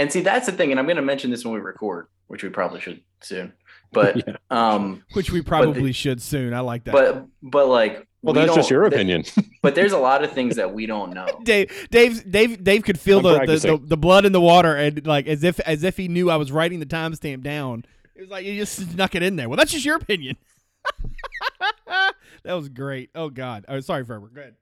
[0.00, 2.42] And see, that's the thing, and I'm going to mention this when we record, which
[2.42, 3.52] we probably should soon.
[3.92, 4.36] But Yeah.
[4.50, 6.54] um, Which we probably should soon.
[6.54, 6.92] I like that.
[6.92, 9.24] but but like, Well, we that's just your th- opinion.
[9.62, 11.26] But there's a lot of things that we don't know.
[11.44, 15.06] Dave, Dave, Dave, Dave could feel the, the, the the blood in the water, and
[15.06, 17.84] like as if as if he knew I was writing the timestamp down.
[18.16, 19.48] It was like you just snuck it in there.
[19.50, 20.36] Well, that's just your opinion.
[22.44, 23.10] that was great.
[23.14, 23.64] Oh God.
[23.68, 24.28] Oh, sorry, Ferber.
[24.28, 24.54] Go ahead.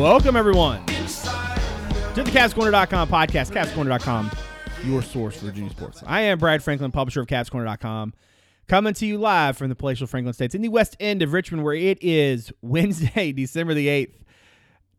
[0.00, 3.50] Welcome everyone to the CavsCorner.com podcast.
[3.50, 4.30] CavsCorner.com,
[4.82, 6.02] your source for Virginia sports.
[6.06, 8.14] I am Brad Franklin, publisher of CavsCorner.com,
[8.66, 11.64] coming to you live from the palatial Franklin States in the west end of Richmond,
[11.64, 14.24] where it is Wednesday, December the eighth.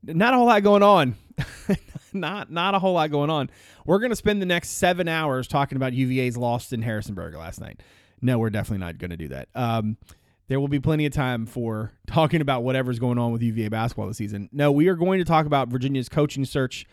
[0.04, 1.16] Not a whole lot going on.
[2.14, 3.50] not not a whole lot going on.
[3.88, 7.82] We're gonna spend the next seven hours talking about UVA's loss in Harrisonburg last night.
[8.22, 9.50] No, we're definitely not going to do that.
[9.56, 9.98] Um,
[10.52, 14.08] there will be plenty of time for talking about whatever's going on with UVA basketball
[14.08, 14.50] this season.
[14.52, 16.86] No, we are going to talk about Virginia's coaching search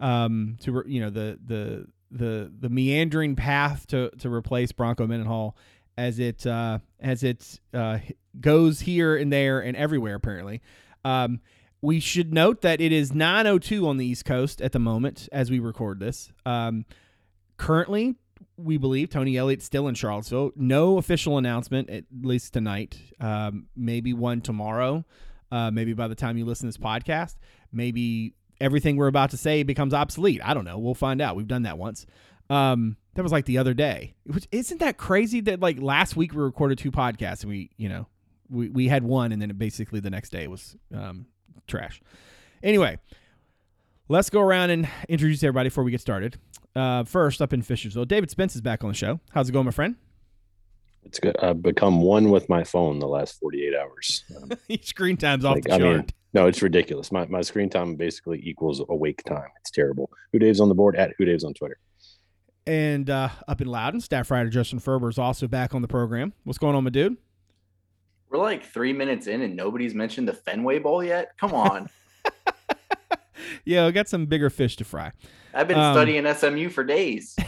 [0.00, 5.56] um, to you know the the the the meandering path to to replace Bronco Mendenhall
[5.96, 8.00] as it uh, as it uh,
[8.38, 10.60] goes here and there and everywhere apparently.
[11.02, 11.40] Um,
[11.80, 15.50] we should note that it is 9:02 on the East Coast at the moment as
[15.50, 16.32] we record this.
[16.44, 16.84] Um,
[17.56, 18.16] currently,
[18.56, 20.52] we believe Tony Elliott's still in Charlottesville.
[20.56, 22.98] No official announcement, at least tonight.
[23.20, 25.04] Um, maybe one tomorrow.
[25.50, 27.36] Uh, maybe by the time you listen to this podcast,
[27.72, 30.40] maybe everything we're about to say becomes obsolete.
[30.42, 30.78] I don't know.
[30.78, 31.36] We'll find out.
[31.36, 32.06] We've done that once.
[32.48, 34.14] Um, that was like the other day.
[34.24, 37.88] Which isn't that crazy that like last week we recorded two podcasts and we, you
[37.88, 38.06] know,
[38.48, 41.26] we, we had one and then basically the next day was um,
[41.66, 42.00] trash.
[42.62, 42.98] Anyway,
[44.08, 46.38] let's go around and introduce everybody before we get started.
[46.76, 49.18] Uh, first up in Fishersville, David Spence is back on the show.
[49.30, 49.96] How's it going, my friend?
[51.04, 51.36] It's good.
[51.38, 54.24] I've become one with my phone the last 48 hours.
[54.36, 54.50] Um,
[54.82, 55.96] Screen time's off like, the I chart.
[55.96, 57.10] mean, no, it's ridiculous.
[57.10, 59.48] My, my screen time basically equals awake time.
[59.60, 60.10] It's terrible.
[60.34, 61.78] HooDaves on the board at HooDaves on Twitter.
[62.66, 66.34] and uh, up in Loudoun, staff writer Justin Ferber is also back on the program.
[66.44, 67.16] What's going on, my dude?
[68.28, 71.30] We're like three minutes in, and nobody's mentioned the Fenway Bowl yet.
[71.38, 71.88] Come on,
[73.64, 75.12] Yeah, we got some bigger fish to fry.
[75.56, 77.36] I've been Um, studying SMU for days.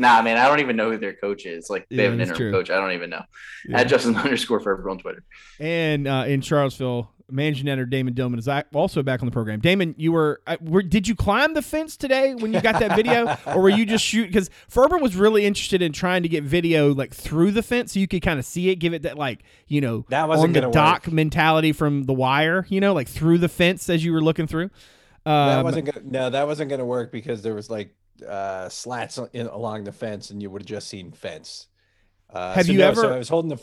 [0.00, 1.68] Nah, man, I don't even know who their coach is.
[1.68, 2.52] Like they Yeah, have an interim true.
[2.52, 2.70] coach.
[2.70, 3.22] I don't even know.
[3.68, 3.80] Yeah.
[3.80, 5.24] At Justin underscore Ferber on Twitter.
[5.58, 9.58] And uh, in Charlottesville, managing editor Damon Dillman is also back on the program.
[9.58, 12.94] Damon, you were, uh, were did you climb the fence today when you got that
[12.94, 14.28] video, or were you just shoot?
[14.28, 17.98] Because Ferber was really interested in trying to get video like through the fence so
[17.98, 20.62] you could kind of see it, give it that like you know That wasn't on
[20.62, 21.12] the dock work.
[21.12, 24.70] mentality from The Wire, you know, like through the fence as you were looking through.
[25.28, 27.94] That Um, wasn't gonna no that wasn't gonna work because there was like
[28.26, 31.66] uh slats in, along the fence and you would have just seen fence
[32.30, 33.58] uh Have so you no, ever- so i was holding the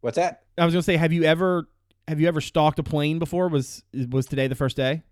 [0.00, 1.68] what's that I was gonna say, have you ever
[2.06, 3.48] have you ever stalked a plane before?
[3.48, 5.02] Was was today the first day?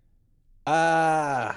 [0.67, 1.53] uh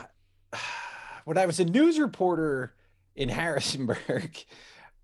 [1.25, 2.73] when i was a news reporter
[3.15, 4.35] in harrisonburg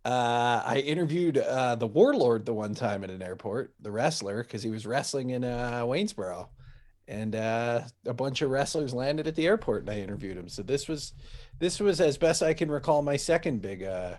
[0.03, 4.64] uh i interviewed uh the warlord the one time at an airport the wrestler because
[4.64, 6.50] he was wrestling in uh waynesboro
[7.12, 10.64] and uh a bunch of wrestlers landed at the airport and i interviewed him so
[10.64, 11.14] this was
[11.60, 14.16] this was as best i can recall my second big uh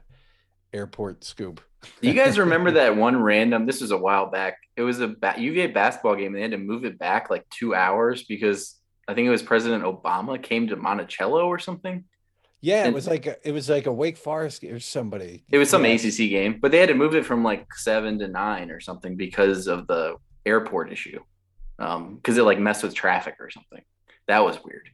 [0.73, 1.61] airport scoop
[2.01, 3.67] Do you guys remember that one random?
[3.67, 4.57] This was a while back.
[4.77, 6.27] It was a ba- UVA basketball game.
[6.29, 8.77] And they had to move it back like two hours because
[9.09, 12.05] I think it was President Obama came to Monticello or something.
[12.63, 15.69] yeah it was like a, it was like a wake forest or somebody It was
[15.69, 15.93] some Yeah.
[15.95, 19.17] ACC game, but they had to move it from like seven to nine or something
[19.17, 20.17] because of the
[20.47, 21.21] airport issue.
[21.83, 23.83] Um, because it like messed with traffic or something.
[24.29, 24.89] That was weird.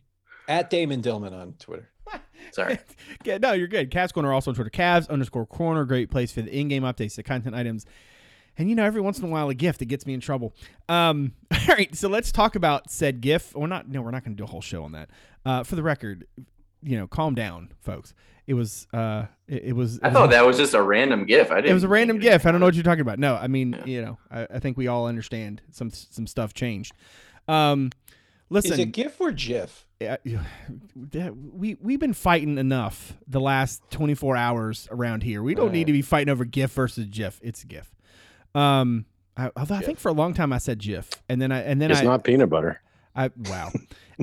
[0.48, 1.90] at damon dillman on twitter
[2.52, 2.78] Sorry.
[3.24, 3.90] Yeah, no, you're good.
[3.90, 4.70] Cavs Corner also on Twitter.
[4.70, 5.84] Cavs underscore corner.
[5.84, 7.86] Great place for the in-game updates, the content items,
[8.56, 10.54] and you know every once in a while a gift that gets me in trouble.
[10.88, 13.54] Um, all right, so let's talk about said GIF.
[13.54, 13.88] We're not.
[13.88, 15.10] No, we're not going to do a whole show on that.
[15.44, 16.26] Uh, for the record,
[16.82, 18.14] you know, calm down, folks.
[18.46, 18.86] It was.
[18.94, 19.98] Uh, it, it was.
[20.02, 21.50] I it was- thought that was just a random gif.
[21.50, 21.70] I didn't.
[21.70, 22.46] it was a random GIF.
[22.46, 23.18] I don't know what you're talking about.
[23.18, 23.84] No, I mean, Yeah.
[23.86, 26.92] you know, I, I think we all understand some some stuff changed.
[27.46, 27.90] Um,
[28.48, 30.16] listen, is it gif or gif uh,
[31.52, 35.42] we we've been fighting enough the last 24 hours around here.
[35.42, 37.40] We don't need to be fighting over GIF versus GIF.
[37.42, 37.90] It's GIF.
[38.54, 41.60] Um, I, although I think for a long time I said GIF, and then I
[41.62, 42.80] and then It's I not peanut butter.
[43.14, 43.70] I wow,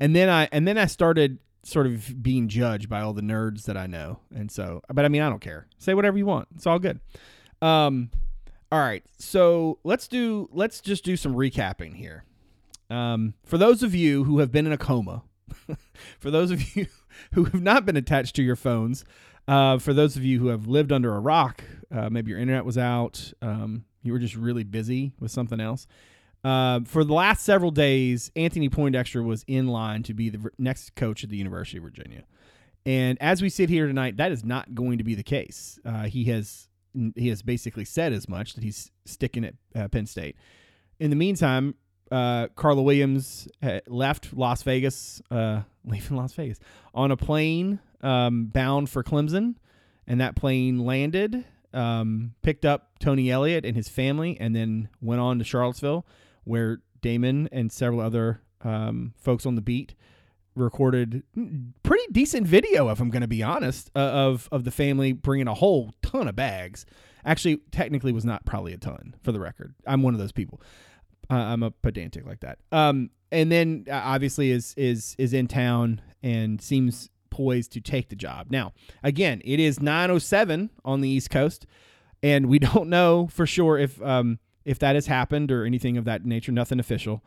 [0.01, 3.64] and then I and then I started sort of being judged by all the nerds
[3.64, 5.68] that I know, and so but I mean I don't care.
[5.80, 6.48] Say whatever you want.
[6.56, 7.00] It's all good.
[7.62, 8.12] Um,
[8.72, 12.24] all right, so let's do let's just do some recapping here.
[12.90, 15.24] Um, for those of you who have been in a coma,
[16.20, 16.88] for those of you
[17.34, 19.04] who have not been attached to your phones,
[19.48, 22.64] uh, for those of you who have lived under a rock, uh, maybe your internet
[22.64, 25.88] was out, um, you were just really busy with something else.
[26.46, 30.94] Uh, for the last several days, Anthony Poindexter was in line to be the next
[30.96, 32.24] coach at the University of Virginia.
[32.86, 35.80] And as we sit here tonight, that is not going to be the case.
[35.84, 36.68] Uh, he has
[37.16, 40.38] he has basically said as much that he's sticking at uh, Penn State.
[41.00, 41.74] In the meantime,
[42.12, 46.60] uh, Carla Williams uh, left Las Vegas, leaving Las Vegas
[46.94, 49.56] on a plane um, bound for Clemson,
[50.06, 51.44] and that plane landed,
[51.74, 56.06] um, picked up Tony Elliott and his family, and then went on to Charlottesville,
[56.46, 59.94] where Damon and several other um, folks on the beat
[60.56, 61.24] recorded
[61.84, 65.48] pretty decent video if I'm going to be honest uh, of of the family bringing
[65.48, 66.86] a whole ton of bags.
[67.26, 69.76] Actually, technically was not probably a ton for the record.
[69.86, 70.62] I'm one of those people.
[71.30, 72.60] Uh, I'm a pedantic like that.
[72.72, 78.10] Um, and then uh, obviously is is is in town and seems poised to take
[78.10, 78.48] the job.
[78.50, 81.66] Now, again, it is 9:07 on the East Coast,
[82.24, 86.06] and we don't know for sure if um if that has happened or anything of
[86.06, 86.52] that nature.
[86.52, 87.24] Nothing official.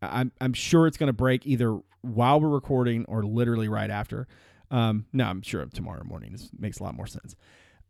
[0.00, 4.28] I'm I'm sure it's going to break either while we're recording or literally right after.
[4.70, 6.32] Um, no, I'm sure tomorrow morning.
[6.32, 7.34] This makes a lot more sense.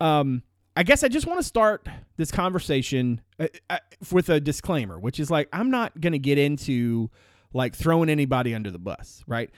[0.01, 0.43] Um,
[0.77, 3.79] I guess I just want to start this conversation uh, uh,
[4.11, 7.11] with a disclaimer, which is like I'm not going to get into
[7.53, 9.51] like throwing anybody under the bus, right?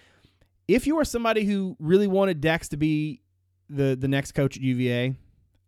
[0.67, 3.20] If you are somebody who really wanted Dex to be
[3.69, 5.14] the the next coach at UVA,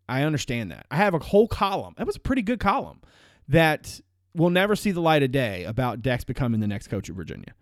[0.08, 0.86] I understand that.
[0.90, 1.94] I have a whole column.
[1.96, 3.00] That was a pretty good column
[3.48, 4.00] that
[4.34, 7.54] will never see the light of day about Dex becoming the next coach of Virginia.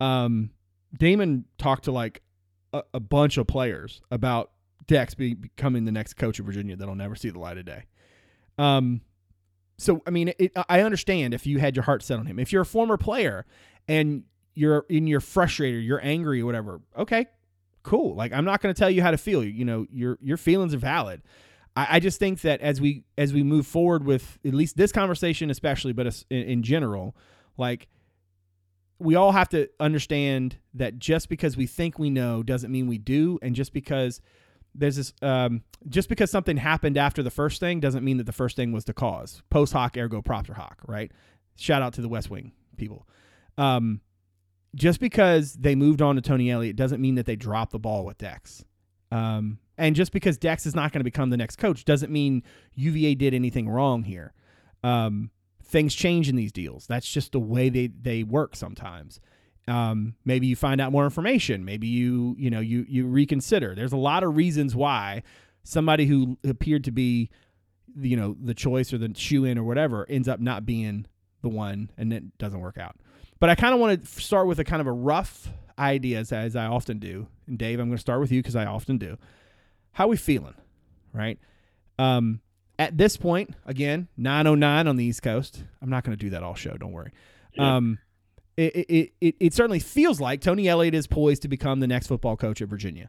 [0.00, 0.50] Um,
[0.96, 2.22] Damon talked to like
[2.72, 4.50] a, a bunch of players about
[4.86, 7.84] Dex be, becoming the next coach of Virginia that'll never see the light of day.
[8.58, 9.00] Um,
[9.78, 12.38] so I mean, it, I understand if you had your heart set on him.
[12.38, 13.44] If you're a former player
[13.88, 16.80] and you're in you're frustrated, you're angry, or whatever.
[16.96, 17.26] Okay,
[17.82, 18.14] cool.
[18.14, 19.42] Like I'm not going to tell you how to feel.
[19.42, 21.22] You know, your your feelings are valid.
[21.76, 24.92] I, I just think that as we as we move forward with at least this
[24.92, 27.16] conversation, especially, but in, in general,
[27.56, 27.88] like
[28.98, 32.98] we all have to understand that just because we think we know doesn't mean we
[32.98, 34.20] do, and just because
[34.74, 38.32] there's this um, just because something happened after the first thing doesn't mean that the
[38.32, 39.42] first thing was the cause.
[39.50, 41.12] Post hoc ergo propter hoc, right?
[41.56, 43.06] Shout out to the West Wing people.
[43.56, 44.00] Um,
[44.74, 48.04] just because they moved on to Tony Elliott doesn't mean that they dropped the ball
[48.04, 48.64] with Dex.
[49.12, 52.42] Um, and just because Dex is not going to become the next coach doesn't mean
[52.74, 54.32] UVA did anything wrong here.
[54.82, 55.30] Um,
[55.62, 56.86] things change in these deals.
[56.86, 59.20] That's just the way they they work sometimes.
[59.66, 61.64] Um, maybe you find out more information.
[61.64, 63.74] Maybe you you know you you reconsider.
[63.74, 65.22] There's a lot of reasons why
[65.62, 67.30] somebody who appeared to be
[67.96, 71.06] you know the choice or the shoe in or whatever ends up not being
[71.42, 72.96] the one and it doesn't work out.
[73.40, 75.48] But I kind of want to start with a kind of a rough
[75.78, 77.26] idea as, as I often do.
[77.46, 79.18] And Dave, I'm going to start with you because I often do.
[79.94, 80.54] How we feeling,
[81.12, 81.38] right?
[81.98, 82.40] Um,
[82.78, 85.64] at this point, again, 909 on the East Coast.
[85.80, 86.76] I'm not going to do that all show.
[86.76, 87.12] Don't worry.
[87.54, 87.76] Yeah.
[87.76, 87.98] Um,
[88.56, 92.08] it, it, it, it certainly feels like Tony Elliott is poised to become the next
[92.08, 93.08] football coach at Virginia.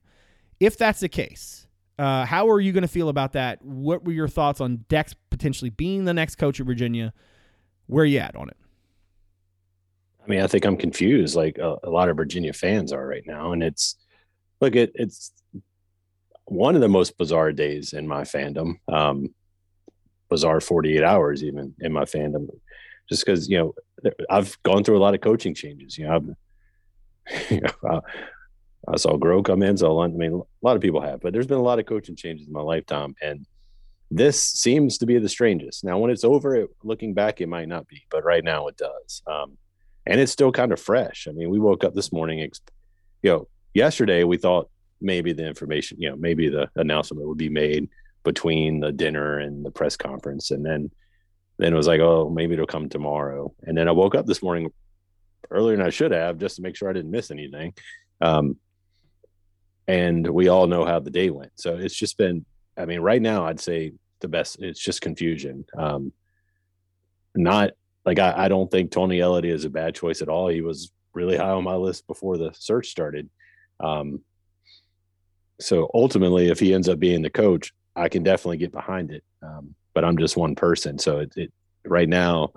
[0.60, 3.64] If that's the case, uh, how are you going to feel about that?
[3.64, 7.14] What were your thoughts on Dex potentially being the next coach at Virginia?
[7.88, 8.58] Where are you at on it?
[10.24, 13.26] I mean, I think I'm confused, like a, a lot of Virginia fans are right
[13.26, 13.96] now, and it's
[14.60, 15.32] look, it it's
[16.46, 18.76] one of the most bizarre days in my fandom.
[18.88, 19.34] Um,
[20.30, 22.48] bizarre 48 hours, even in my fandom,
[23.10, 23.76] just because you know
[24.30, 25.98] I've gone through a lot of coaching changes.
[25.98, 28.00] You know, I've, you know, I,
[28.94, 31.48] I saw Groh come in, so I mean, a lot of people have, but there's
[31.48, 33.46] been a lot of coaching changes in my lifetime, and
[34.12, 35.84] this seems to be the strangest.
[35.84, 38.78] Now, when it's over, it, looking back, it might not be, but right now it
[38.78, 39.24] does.
[39.26, 39.58] Um,
[40.06, 41.28] and it's still kind of fresh.
[41.28, 44.70] I mean, we woke up this morning, you know, yesterday we thought
[45.02, 47.90] maybe the information, you know, maybe the announcement would be made
[48.24, 50.92] between the dinner and the press conference, and then
[51.58, 53.54] then it was like, oh, maybe it'll come tomorrow.
[53.64, 54.74] And then I woke up this morning
[55.50, 57.74] earlier than I should have, just to make sure I didn't miss anything.
[58.20, 58.58] Um,
[59.88, 62.46] and we all know how the day went, so it's just been.
[62.78, 64.62] I mean, right now I'd say the best.
[64.62, 65.66] It's just confusion.
[65.78, 66.12] Um,
[67.36, 67.72] not
[68.06, 70.48] like I, I don't think Tony Elliott is a bad choice at all.
[70.48, 73.30] He was really high on my list before the search started.
[73.80, 74.22] Um,
[75.60, 79.24] so ultimately, if he ends up being the coach, I can definitely get behind it.
[79.42, 81.54] Um, but I'm just one person, so it, it
[81.86, 82.52] right now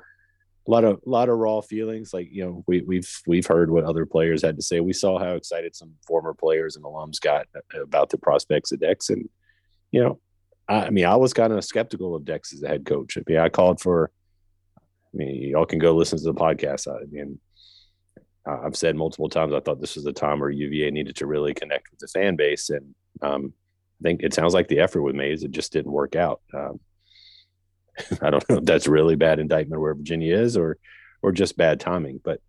[0.68, 2.12] a lot of a lot of raw feelings.
[2.12, 4.80] Like you know, we, we've we've heard what other players had to say.
[4.80, 9.08] We saw how excited some former players and alums got about the prospects of Dex,
[9.08, 9.28] and
[9.90, 10.20] you know,
[10.68, 13.16] I, I mean, I was kind of skeptical of Dex as a head coach.
[13.16, 14.10] I mean, I called for.
[14.78, 16.86] I mean, y'all can go listen to the podcast.
[16.86, 17.40] I mean,
[18.46, 21.54] I've said multiple times I thought this was the time where UVA needed to really
[21.54, 23.52] connect with the fan base, and um,
[24.00, 25.42] I think it sounds like the effort was made.
[25.42, 26.40] It just didn't work out.
[26.54, 26.80] Um,
[28.22, 30.78] I don't know if that's really bad indictment where Virginia is, or
[31.22, 32.20] or just bad timing.
[32.22, 32.40] But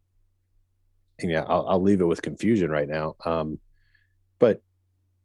[1.21, 3.15] yeah, I'll, I'll leave it with confusion right now.
[3.25, 3.59] Um,
[4.39, 4.61] but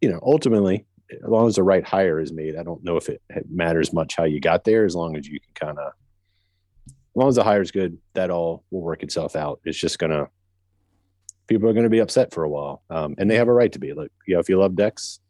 [0.01, 3.09] you know, ultimately, as long as the right hire is made, I don't know if
[3.09, 5.93] it, it matters much how you got there, as long as you can kind of
[6.87, 9.61] as long as the hire is good, that all will work itself out.
[9.65, 10.29] It's just gonna
[11.47, 13.79] people are gonna be upset for a while, um, and they have a right to
[13.79, 13.93] be.
[13.93, 15.21] Look, you know, if you love Dex,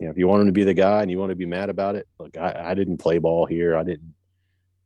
[0.00, 1.46] you know, if you want him to be the guy and you want to be
[1.46, 3.76] mad about it, look, I, I didn't play ball here.
[3.76, 4.14] I didn't,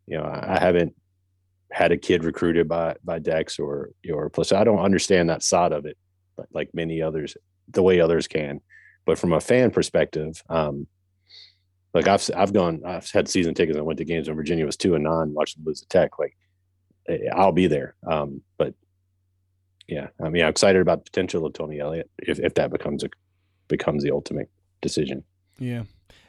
[0.06, 0.94] you know, I, I haven't
[1.70, 4.52] had a kid recruited by by Dex or or plus.
[4.52, 5.96] I don't understand that side of it,
[6.36, 7.36] but like many others,
[7.68, 8.60] the way others can.
[9.06, 10.86] But from a fan perspective, um,
[11.94, 13.78] like I've I've gone, I've had season tickets.
[13.78, 16.18] I went to games when Virginia was two and nine, watched them lose to Tech.
[16.18, 16.36] Like
[17.08, 17.94] eh, I'll be there.
[18.06, 18.74] Um, but
[19.88, 23.02] yeah, I mean, I'm excited about the potential of Tony Elliott if if that becomes
[23.02, 23.08] a
[23.68, 25.24] becomes the ultimate decision.
[25.58, 25.84] Yeah.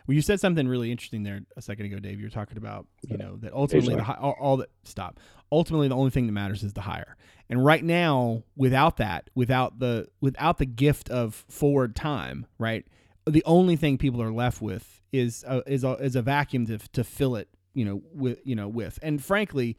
[0.07, 2.19] Well, you said something really interesting there a second ago, Dave.
[2.19, 5.19] You were talking about, you know, that ultimately the, all, all that stop.
[5.51, 7.15] Ultimately, the only thing that matters is the hire.
[7.47, 12.87] And right now, without that, without the without the gift of forward time, right,
[13.27, 16.79] the only thing people are left with is a, is a, is a vacuum to
[16.93, 18.97] to fill it, you know, with you know with.
[19.03, 19.77] And frankly,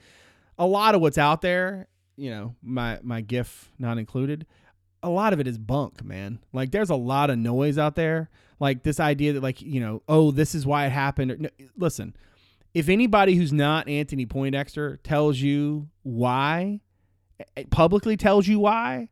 [0.58, 1.88] a lot of what's out there,
[2.20, 4.46] you know, my my GIF not included,
[5.02, 6.38] a lot of it is bunk, man.
[6.52, 8.28] Like there's a lot of noise out there.
[8.60, 11.34] Like this idea that like, you know, oh, this is why it happened.
[11.40, 11.48] No,
[11.78, 12.14] listen,
[12.74, 16.80] if anybody who's not Anthony Poindexter tells you why,
[17.56, 19.08] eh, publicly tells you why,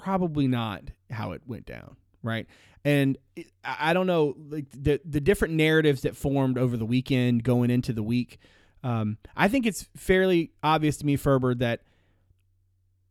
[0.00, 2.46] probably not how it went down, right?
[2.82, 3.18] And
[3.62, 7.70] I I don't know, like the the different narratives that formed over the weekend going
[7.70, 8.38] into the week.
[8.82, 11.82] Um, I think it's fairly obvious to me, Ferber, that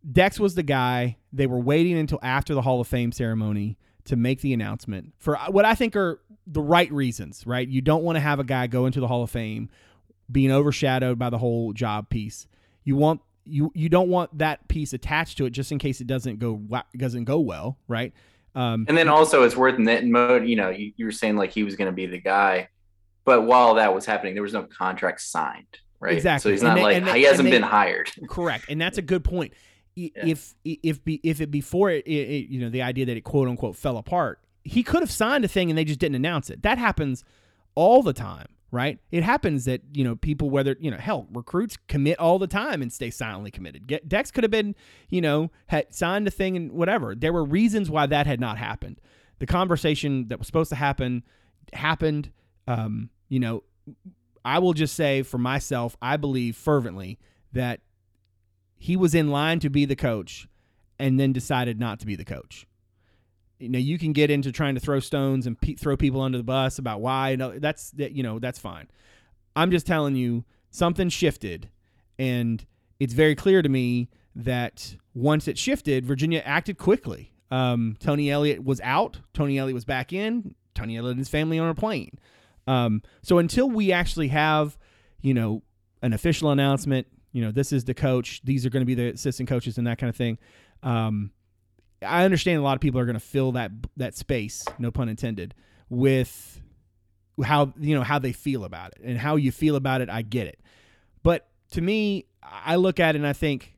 [0.10, 1.18] Dex was the guy.
[1.34, 5.38] They were waiting until after the Hall of Fame ceremony to make the announcement for
[5.50, 7.68] what I think are the right reasons, right?
[7.68, 9.70] You don't want to have a guy go into the Hall of Fame
[10.32, 12.48] being overshadowed by the whole job piece.
[12.84, 16.08] You want you you don't want that piece attached to it just in case it
[16.08, 16.62] doesn't go
[16.96, 18.14] doesn't go well, right?
[18.56, 20.48] Um, And then also, it's worth mode.
[20.48, 22.70] You know, you, you were saying like he was going to be the guy,
[23.26, 26.14] but while that was happening, there was no contract signed, right?
[26.16, 26.50] Exactly.
[26.50, 28.10] So he's not they- like and they- he hasn't they- been hired.
[28.30, 29.54] Correct, and that's a good point.
[29.98, 30.28] Yeah.
[30.28, 33.48] If if if it before it, it, it- you know the idea that it quote
[33.48, 36.62] unquote fell apart, he could have signed a thing and they just didn't announce it.
[36.62, 37.24] That happens
[37.74, 39.00] all the time, right?
[39.12, 42.84] It happens that you know people whether you know hell recruits commit all the time
[42.84, 43.88] and stay silently committed.
[43.88, 44.76] Get, Dex could have been
[45.10, 47.16] you know had signed a thing and whatever.
[47.16, 49.02] There were reasons why that had not happened.
[49.40, 51.24] The conversation that was supposed to happen
[51.74, 52.32] happened.
[52.68, 53.64] Um, you know,
[54.46, 57.18] I will just say for myself, I believe fervently
[57.54, 57.80] that
[58.78, 60.48] he was in line to be the coach
[61.00, 62.68] and then decided not to be the coach.
[63.60, 66.38] You know, you can get into trying to throw stones and pe- throw people under
[66.38, 67.36] the bus about why.
[67.36, 68.12] No, that's that.
[68.12, 68.88] You know, that's fine.
[69.56, 71.70] I'm just telling you something shifted,
[72.20, 72.64] and
[73.00, 77.34] it's very clear to me that once it shifted, Virginia acted quickly.
[77.50, 79.22] Um, Tony Elliott was out.
[79.34, 80.54] Tony Elliott was back in.
[80.76, 82.20] Tony Elliott and his family on a plane.
[82.68, 84.78] Um, so until we actually have,
[85.22, 85.64] you know,
[86.04, 89.10] an official announcement, you know, this is the coach, these are going to be the
[89.10, 90.38] assistant coaches, and that kind of thing.
[90.84, 91.32] Um,
[92.02, 95.10] I understand a lot of people are going to fill that that space, no pun
[95.10, 95.54] intended,
[95.90, 96.62] with
[97.44, 100.10] how you know how they feel about it and how you feel about it.
[100.10, 100.60] I get it,
[101.24, 103.76] but to me, I look at it and I think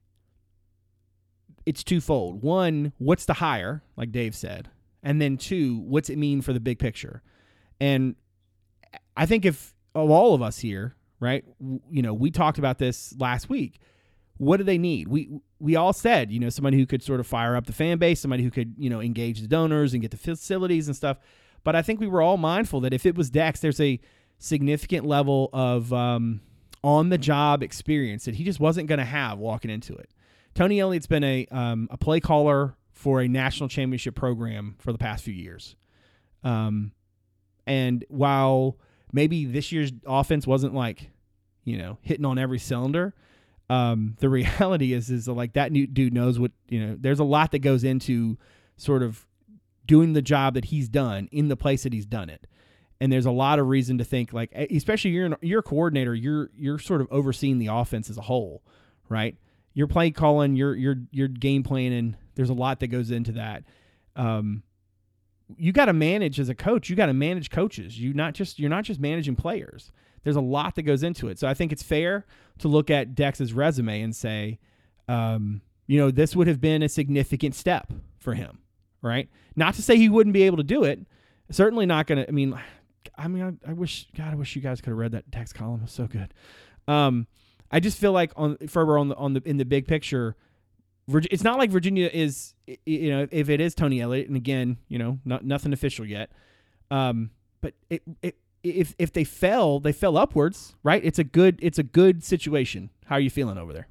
[1.65, 2.41] it's twofold.
[2.41, 4.69] One, what's the hire, like Dave said,
[5.03, 7.21] and then two, what's it mean for the big picture?
[7.79, 8.15] And
[9.15, 11.43] I think if of all of us here, right,
[11.89, 13.79] you know, we talked about this last week.
[14.37, 15.07] What do they need?
[15.07, 17.97] We we all said, you know, somebody who could sort of fire up the fan
[17.97, 21.17] base, somebody who could, you know, engage the donors and get the facilities and stuff.
[21.63, 23.99] But I think we were all mindful that if it was Dex, there's a
[24.37, 26.39] significant level of um,
[26.83, 30.09] on the job experience that he just wasn't going to have walking into it.
[30.55, 34.97] Tony Elliott's been a um, a play caller for a national championship program for the
[34.97, 35.75] past few years.
[36.43, 36.91] Um,
[37.67, 38.77] and while
[39.11, 41.09] maybe this year's offense wasn't like,
[41.63, 43.13] you know, hitting on every cylinder,
[43.69, 46.97] um, the reality is is like that new dude knows what you know.
[46.99, 48.37] There's a lot that goes into
[48.77, 49.25] sort of
[49.85, 52.47] doing the job that he's done in the place that he's done it.
[53.01, 56.13] And there's a lot of reason to think like, especially you're an, you're a coordinator,
[56.13, 58.61] you're you're sort of overseeing the offense as a whole,
[59.07, 59.37] right?
[59.73, 62.17] You're play calling, you're you're you're game planning.
[62.35, 63.63] There's a lot that goes into that.
[64.15, 64.63] Um,
[65.57, 66.89] you got to manage as a coach.
[66.89, 67.99] You got to manage coaches.
[67.99, 69.91] You not just you're not just managing players.
[70.23, 71.39] There's a lot that goes into it.
[71.39, 72.25] So I think it's fair
[72.59, 74.59] to look at Dex's resume and say,
[75.07, 78.59] um, you know, this would have been a significant step for him,
[79.01, 79.29] right?
[79.55, 80.99] Not to say he wouldn't be able to do it.
[81.51, 82.27] Certainly not going to.
[82.27, 82.59] I mean,
[83.17, 85.53] I mean, I, I wish God, I wish you guys could have read that Dex
[85.53, 85.79] column.
[85.79, 86.33] It was so good.
[86.87, 87.27] Um,
[87.71, 90.35] I just feel like on Ferber on the on the in the big picture,
[91.31, 92.53] it's not like Virginia is
[92.85, 96.31] you know if it is Tony Elliott and again you know not nothing official yet,
[96.91, 101.57] um, but it, it if if they fell they fell upwards right it's a good
[101.61, 103.87] it's a good situation how are you feeling over there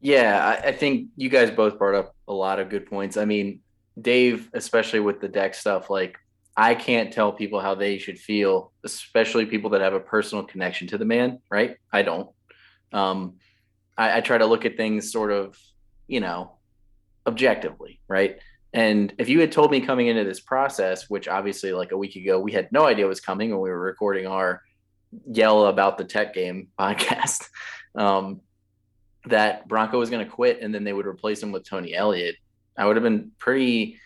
[0.00, 3.16] Yeah, I, I think you guys both brought up a lot of good points.
[3.16, 3.60] I mean,
[4.00, 6.18] Dave, especially with the Dex stuff, like
[6.56, 10.86] I can't tell people how they should feel, especially people that have a personal connection
[10.88, 11.76] to the man, right?
[11.92, 12.30] I don't.
[12.92, 13.34] Um,
[13.96, 15.58] I, I try to look at things sort of,
[16.06, 16.52] you know,
[17.26, 18.38] objectively, right?
[18.72, 22.16] And if you had told me coming into this process, which obviously like a week
[22.16, 24.62] ago we had no idea was coming when we were recording our
[25.30, 27.48] yell about the tech game podcast,
[27.94, 28.40] um,
[29.26, 32.36] that Bronco was going to quit and then they would replace him with Tony Elliott,
[32.78, 33.98] I would have been pretty.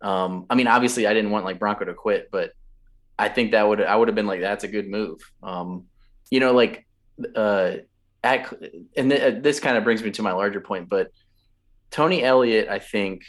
[0.00, 2.52] Um, I mean, obviously, I didn't want like Bronco to quit, but
[3.18, 5.20] I think that would I would have been like, that's a good move.
[5.42, 5.84] Um,
[6.30, 6.86] you know, like,
[7.34, 7.76] uh,
[8.22, 8.52] at,
[8.96, 11.10] and th- this kind of brings me to my larger point, but
[11.90, 13.22] Tony Elliott, I think,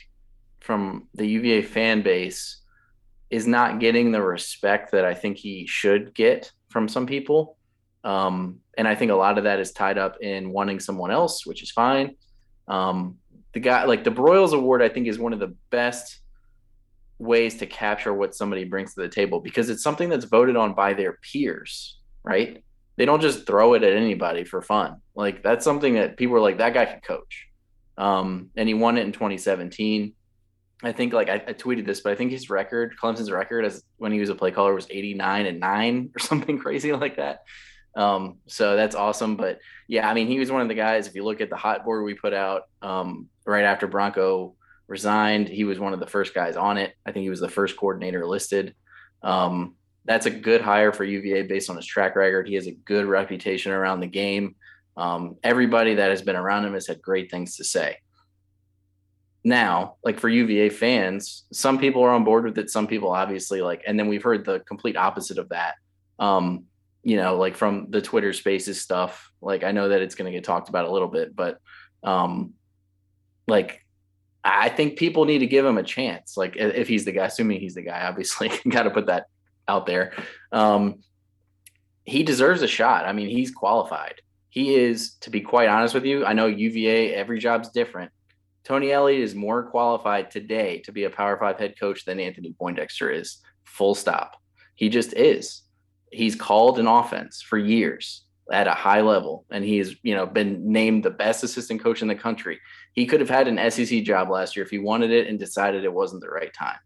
[0.59, 2.61] from the UVA fan base,
[3.29, 7.57] is not getting the respect that I think he should get from some people.
[8.03, 11.45] Um, and I think a lot of that is tied up in wanting someone else,
[11.45, 12.15] which is fine.
[12.67, 13.17] Um,
[13.53, 16.19] the guy, like the Broyles Award, I think is one of the best
[17.19, 20.73] ways to capture what somebody brings to the table because it's something that's voted on
[20.73, 22.63] by their peers, right?
[22.95, 24.97] They don't just throw it at anybody for fun.
[25.15, 27.46] Like that's something that people are like, that guy can coach.
[27.97, 30.13] Um, and he won it in 2017.
[30.83, 33.83] I think like I, I tweeted this, but I think his record, Clemson's record as
[33.97, 37.43] when he was a play caller was 89 and nine or something crazy like that.
[37.95, 39.35] Um, so that's awesome.
[39.35, 41.07] But yeah, I mean, he was one of the guys.
[41.07, 44.53] If you look at the hot board we put out um, right after Bronco
[44.87, 46.93] resigned, he was one of the first guys on it.
[47.05, 48.75] I think he was the first coordinator listed.
[49.23, 52.47] Um, that's a good hire for UVA based on his track record.
[52.47, 54.55] He has a good reputation around the game.
[54.97, 57.97] Um, everybody that has been around him has had great things to say.
[59.43, 62.69] Now, like for UVA fans, some people are on board with it.
[62.69, 65.75] Some people obviously like, and then we've heard the complete opposite of that.
[66.19, 66.65] Um,
[67.03, 69.31] you know, like from the Twitter spaces stuff.
[69.41, 71.59] Like I know that it's going to get talked about a little bit, but
[72.03, 72.55] um,
[73.47, 73.85] like
[74.43, 76.35] I think people need to give him a chance.
[76.35, 79.27] Like if he's the guy, assuming he's the guy, obviously, got to put that
[79.67, 80.13] out there.
[80.51, 81.01] Um,
[82.03, 83.05] he deserves a shot.
[83.05, 84.15] I mean, he's qualified.
[84.57, 86.25] He is, to be quite honest with you.
[86.25, 88.11] I know UVA, every job's different.
[88.63, 92.55] Tony Elliott is more qualified today to be a Power Five head coach than Anthony
[92.59, 93.37] Poindexter is.
[93.65, 94.35] Full stop.
[94.75, 95.61] He just is
[96.11, 100.25] he's called an offense for years at a high level and he has you know
[100.25, 102.59] been named the best assistant coach in the country
[102.93, 105.83] he could have had an sec job last year if he wanted it and decided
[105.83, 106.77] it wasn't the right time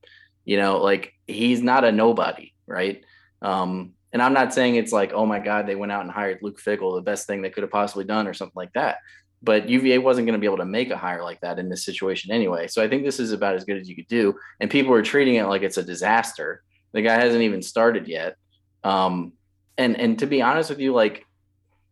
[0.44, 3.04] you know like he's not a nobody right
[3.44, 6.40] um and i'm not saying it's like oh my god they went out and hired
[6.42, 8.98] luke fickell the best thing they could have possibly done or something like that
[9.44, 11.86] but uva wasn't going to be able to make a hire like that in this
[11.86, 14.70] situation anyway so i think this is about as good as you could do and
[14.70, 16.62] people are treating it like it's a disaster
[16.94, 18.36] the guy hasn't even started yet
[18.84, 19.34] um,
[19.78, 21.26] and and to be honest with you, like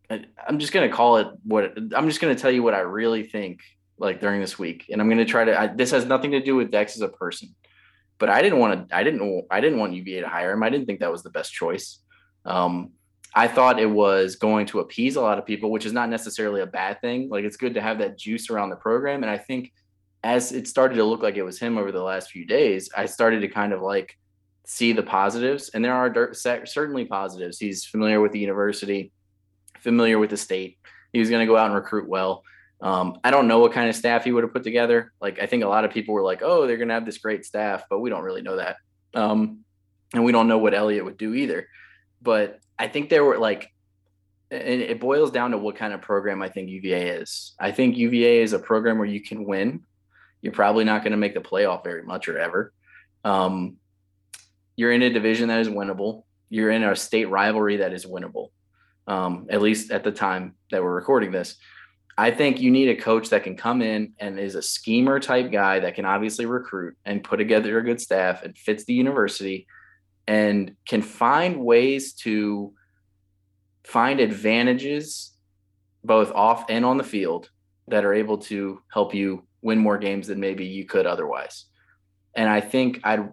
[0.09, 3.61] I'm just gonna call it what I'm just gonna tell you what I really think
[3.97, 5.59] like during this week, and I'm gonna try to.
[5.59, 7.55] I, this has nothing to do with Dex as a person,
[8.17, 8.95] but I didn't want to.
[8.95, 9.45] I didn't.
[9.51, 10.63] I didn't want UVA to hire him.
[10.63, 11.99] I didn't think that was the best choice.
[12.45, 12.91] Um,
[13.33, 16.61] I thought it was going to appease a lot of people, which is not necessarily
[16.61, 17.29] a bad thing.
[17.29, 19.71] Like it's good to have that juice around the program, and I think
[20.23, 23.05] as it started to look like it was him over the last few days, I
[23.05, 24.17] started to kind of like
[24.65, 27.59] see the positives, and there are certainly positives.
[27.59, 29.11] He's familiar with the university,
[29.79, 30.77] familiar with the state.
[31.13, 32.43] He was going to go out and recruit well.
[32.81, 35.11] Um, I don't know what kind of staff he would have put together.
[35.21, 37.17] Like I think a lot of people were like, "Oh, they're going to have this
[37.17, 38.77] great staff," but we don't really know that,
[39.13, 39.59] um,
[40.13, 41.67] and we don't know what Elliott would do either.
[42.21, 43.71] But I think there were like,
[44.51, 47.53] and it boils down to what kind of program I think UVA is.
[47.59, 49.81] I think UVA is a program where you can win.
[50.41, 52.73] You're probably not going to make the playoff very much or ever.
[53.23, 53.77] Um,
[54.75, 56.23] you're in a division that is winnable.
[56.49, 58.49] You're in a state rivalry that is winnable.
[59.07, 61.57] Um, at least at the time that we're recording this.
[62.17, 65.51] I think you need a coach that can come in and is a schemer type
[65.51, 69.67] guy that can obviously recruit and put together a good staff and fits the university
[70.29, 72.71] and can find ways to
[73.83, 75.31] find advantages
[76.03, 77.49] both off and on the field
[77.87, 81.65] that are able to help you win more games than maybe you could otherwise.
[82.35, 83.27] And I think I'd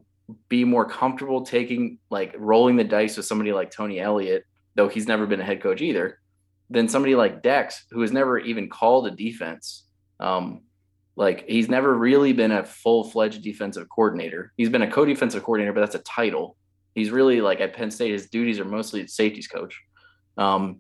[0.49, 5.07] be more comfortable taking like rolling the dice with somebody like Tony Elliott, though he's
[5.07, 6.19] never been a head coach either,
[6.71, 9.85] than somebody like Dex, who has never even called a defense.
[10.19, 10.63] Um,
[11.15, 14.55] like he's never really been a full fledged defensive coordinator.
[14.57, 16.57] He's been a co defensive coordinator, but that's a title.
[16.97, 19.79] He's really like at Penn State, his duties are mostly safeties coach.
[20.39, 20.79] Um,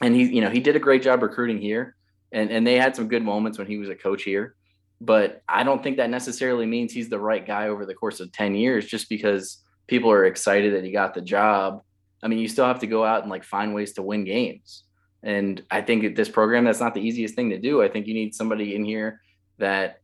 [0.00, 1.94] and he, you know, he did a great job recruiting here,
[2.32, 4.56] and and they had some good moments when he was a coach here.
[5.02, 8.32] But I don't think that necessarily means he's the right guy over the course of
[8.32, 11.82] ten years, just because people are excited that he got the job.
[12.22, 14.84] I mean, you still have to go out and like find ways to win games.
[15.22, 17.82] And I think at this program, that's not the easiest thing to do.
[17.82, 19.20] I think you need somebody in here
[19.58, 20.00] that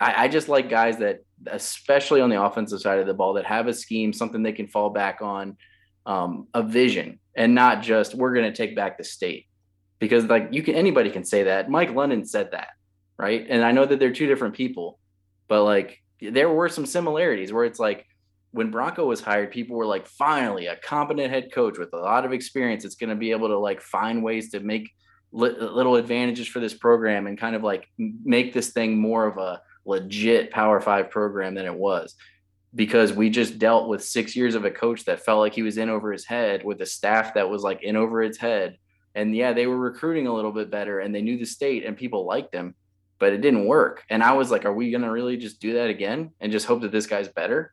[0.00, 3.46] I, I just like guys that, especially on the offensive side of the ball, that
[3.46, 5.56] have a scheme, something they can fall back on,
[6.06, 9.46] um, a vision, and not just we're going to take back the state.
[9.98, 11.70] Because like you can, anybody can say that.
[11.70, 12.68] Mike London said that,
[13.18, 13.46] right?
[13.48, 14.98] And I know that they're two different people,
[15.46, 18.06] but like there were some similarities where it's like
[18.52, 22.24] when Bronco was hired, people were like, finally, a competent head coach with a lot
[22.24, 22.84] of experience.
[22.84, 24.90] It's going to be able to like find ways to make
[25.32, 29.38] li- little advantages for this program and kind of like make this thing more of
[29.38, 29.60] a
[29.90, 32.14] legit Power Five program than it was.
[32.74, 35.76] Because we just dealt with six years of a coach that felt like he was
[35.76, 38.78] in over his head with a staff that was like in over its head.
[39.14, 41.96] And yeah, they were recruiting a little bit better and they knew the state and
[41.96, 42.76] people liked him,
[43.18, 44.04] but it didn't work.
[44.08, 46.66] And I was like, are we going to really just do that again and just
[46.66, 47.72] hope that this guy's better?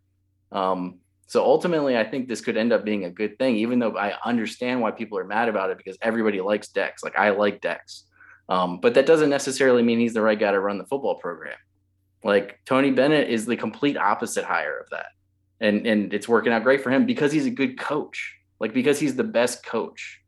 [0.51, 3.97] Um, so ultimately, I think this could end up being a good thing, even though
[3.97, 7.03] I understand why people are mad about it because everybody likes Dex.
[7.03, 8.05] Like I like Dex.
[8.49, 11.57] Um, but that doesn't necessarily mean he's the right guy to run the football program.
[12.23, 15.07] Like Tony Bennett is the complete opposite hire of that.
[15.59, 18.35] And and it's working out great for him because he's a good coach.
[18.59, 20.21] Like because he's the best coach.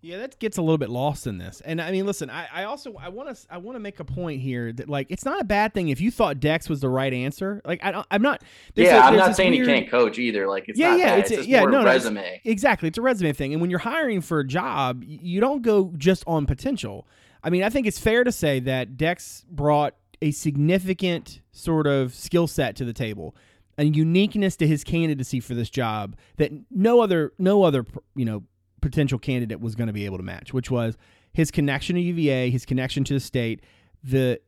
[0.00, 1.62] Yeah, that gets a little bit lost in this.
[1.64, 4.04] And I mean, listen, I, I also I want to I want to make a
[4.04, 6.90] point here that like it's not a bad thing if you thought Dex was the
[6.90, 7.62] right answer.
[7.64, 8.42] Like I don't, I'm not.
[8.74, 10.46] there's yeah, a- I'm not saying weird- he can't coach either.
[10.46, 11.18] Like it's Yeah, not yeah, that.
[11.20, 12.38] it's It's, a- yeah, no, no, resume.
[12.44, 13.54] Exactly, it's a resume thing.
[13.54, 17.08] And when you're hiring for a job, you don't go just on potential.
[17.44, 22.14] I mean, I think it's fair to say that Dex brought a significant sort of
[22.14, 23.36] skill set to the table,
[23.76, 27.84] a uniqueness to his candidacy for this job that no other no other
[28.16, 28.44] you know
[28.80, 30.96] potential candidate was going to be able to match, which was
[31.34, 33.60] his connection to UVA, his connection to the state,
[34.02, 34.40] the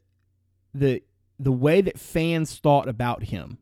[0.73, 1.03] the
[1.39, 3.59] the way that fans thought about him.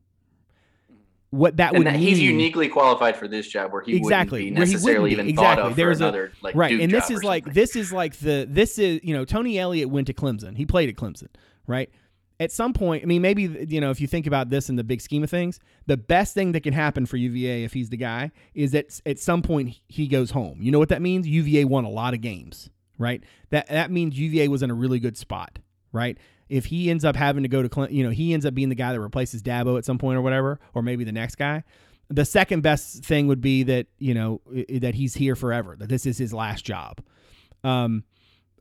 [1.35, 4.43] What that and would that he's mean- uniquely qualified for this job where he Exactly,
[4.45, 5.33] wouldn't be necessarily wouldn't be.
[5.33, 5.69] even thought Exactly.
[5.71, 7.61] of There's for a- another like right Duke and this is like something.
[7.61, 10.55] this is like the this is you know tony elliott went to clemson.
[10.57, 11.27] He played at clemson
[11.67, 11.89] right?
[12.39, 14.83] At some point i mean maybe you know if you think about this in the
[14.83, 17.97] big scheme of things the best thing that can happen for uva if he's the
[17.97, 20.57] guy is that at some point he goes home.
[20.61, 21.27] You know what that means?
[21.27, 23.23] Uva won a lot of games right?
[23.51, 25.59] That that means uva was in a really good spot
[25.93, 26.17] right
[26.49, 28.69] if he ends up having to go to Cle- you know he ends up being
[28.69, 31.63] the guy that replaces dabo at some point or whatever or maybe the next guy
[32.09, 36.05] the second best thing would be that you know that he's here forever that this
[36.05, 37.01] is his last job.
[37.63, 38.03] Um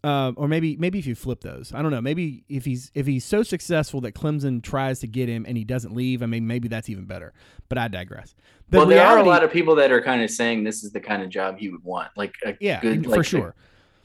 [0.02, 3.06] uh, or maybe maybe if you flip those i don't know maybe if he's if
[3.06, 6.46] he's so successful that clemson tries to get him and he doesn't leave i mean
[6.46, 7.32] maybe that's even better
[7.70, 8.34] but i digress.
[8.70, 10.92] The well, there are a lot of people that are kind of saying this is
[10.92, 13.48] the kind of job he would want, like a yeah good, for like, sure.
[13.48, 13.54] a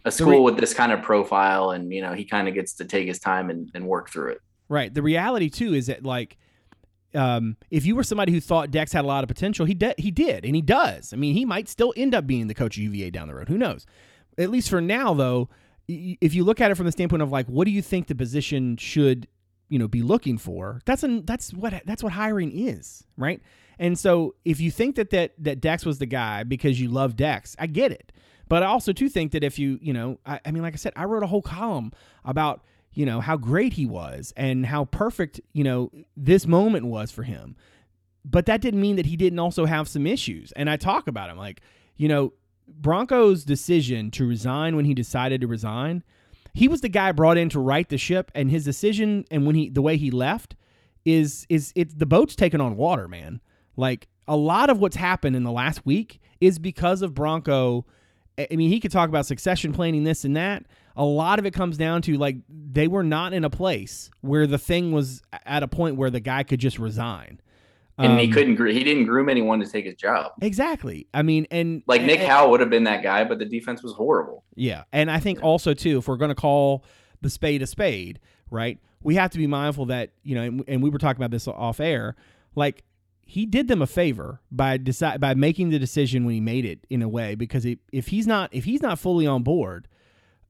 [0.03, 2.73] The school re- with this kind of profile, and you know he kind of gets
[2.73, 4.41] to take his time and, and work through it.
[4.69, 4.93] Right.
[4.93, 6.38] The reality too is that like
[7.15, 9.95] um, if you were somebody who thought Dex had a lot of potential, he de-
[9.97, 11.13] he did, and he does.
[11.13, 13.49] I mean, he might still end up being the coach of UVA down the road.
[13.49, 13.85] Who knows?
[14.38, 15.49] At least for now, though,
[15.88, 18.07] y- if you look at it from the standpoint of like, what do you think
[18.07, 19.27] the position should,
[19.69, 20.81] you know, be looking for?
[20.85, 23.41] That's an that's what that's what hiring is, right?
[23.79, 27.15] And so, if you think that that that Dex was the guy because you love
[27.15, 28.12] Dex, I get it.
[28.49, 30.77] But I also too think that if you, you know, I, I mean, like I
[30.77, 31.91] said, I wrote a whole column
[32.25, 37.12] about you know how great he was and how perfect you know this moment was
[37.12, 37.55] for him.
[38.25, 40.51] But that didn't mean that he didn't also have some issues.
[40.53, 41.62] And i talk about him like
[41.95, 42.33] you know
[42.67, 46.03] bronco's decision to resign when he decided to resign
[46.53, 48.31] he was the guy brought in to right the ship.
[48.35, 50.55] And his decision and when he the way he left
[51.05, 53.41] is is it's the boat's taken on water man.
[53.75, 57.85] Like a lot of what's happened in the last week is because of bronco
[58.52, 60.65] I mean, he could talk about succession planning, this and that.
[60.95, 64.45] A lot of it comes down to like they were not in a place where
[64.47, 67.39] the thing was at a point where the guy could just resign.
[67.97, 68.67] and he Um, couldn't.
[68.73, 70.32] He didn't groom anyone to take his job.
[70.41, 71.08] exactly.
[71.13, 73.84] I mean, and Like Nick and- Howell would have been that guy, but the defense
[73.84, 74.43] was horrible.
[74.56, 76.86] Yeah, and I think also too, if we're going to call
[77.21, 78.78] the spade a spade, right?
[79.04, 81.45] We have to be mindful that you know, and, and we were talking about this
[81.47, 82.15] off air.
[82.56, 82.84] Like
[83.29, 86.79] he did them a favor by decide by making the decision when he made it
[86.89, 89.87] in a way because it, if he's not if he's not fully on board,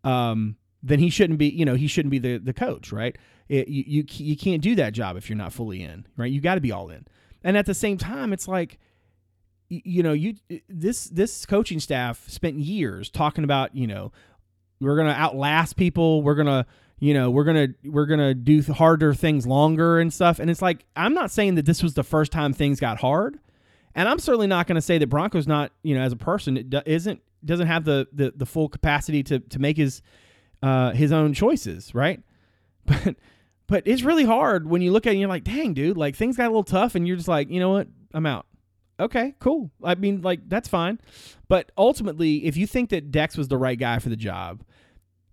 [0.06, 3.18] um, then he shouldn't be you know he shouldn't be the the coach, right?
[3.50, 6.32] It, you, you you can't do that job if you're not fully in, right?
[6.32, 7.06] You got to be all in,
[7.44, 8.80] and at the same time, it's like
[9.70, 10.36] y- you know you
[10.70, 14.14] this this coaching staff spent years talking about you know
[14.80, 16.66] we're gonna outlast people we're gonna
[17.00, 20.40] you know we're gonna we're gonna do harder things longer and stuff.
[20.40, 23.40] And it's like i'm not saying that this was the first time things got hard.
[23.96, 26.70] And i'm certainly not gonna say that bronco's not you know as a person it
[26.70, 30.02] do- isn't doesn't have the the, the full capacity to to make his
[30.62, 32.22] uh his own choices right?
[32.86, 33.16] But
[33.68, 36.38] but it's really hard when you look at it you're like dang dude like things
[36.38, 37.88] got a little tough and you're just like you know what?
[38.14, 38.46] I'm out.
[39.00, 39.72] Okay cool.
[39.84, 41.00] I mean like that's fine.
[41.48, 44.64] But ultimately, if you think that Dex was the right guy for the job,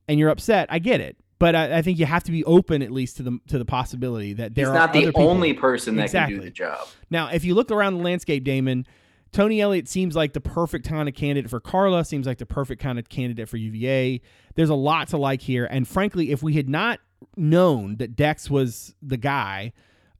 [0.09, 1.17] and you're upset, I get it.
[1.39, 3.65] But I, I think you have to be open at least to the to the
[3.65, 4.73] possibility that there are.
[4.73, 6.87] He's are not the only person that can do the job.
[7.11, 8.87] Now, if you look around the landscape, Damon,
[9.33, 12.05] Tony Elliott seems like the perfect kind of candidate for Carla.
[12.05, 14.23] Seems like the perfect kind of candidate for UVA.
[14.55, 17.01] There's a lot to like here, and frankly, if we had not
[17.37, 19.73] known that Dex was the guy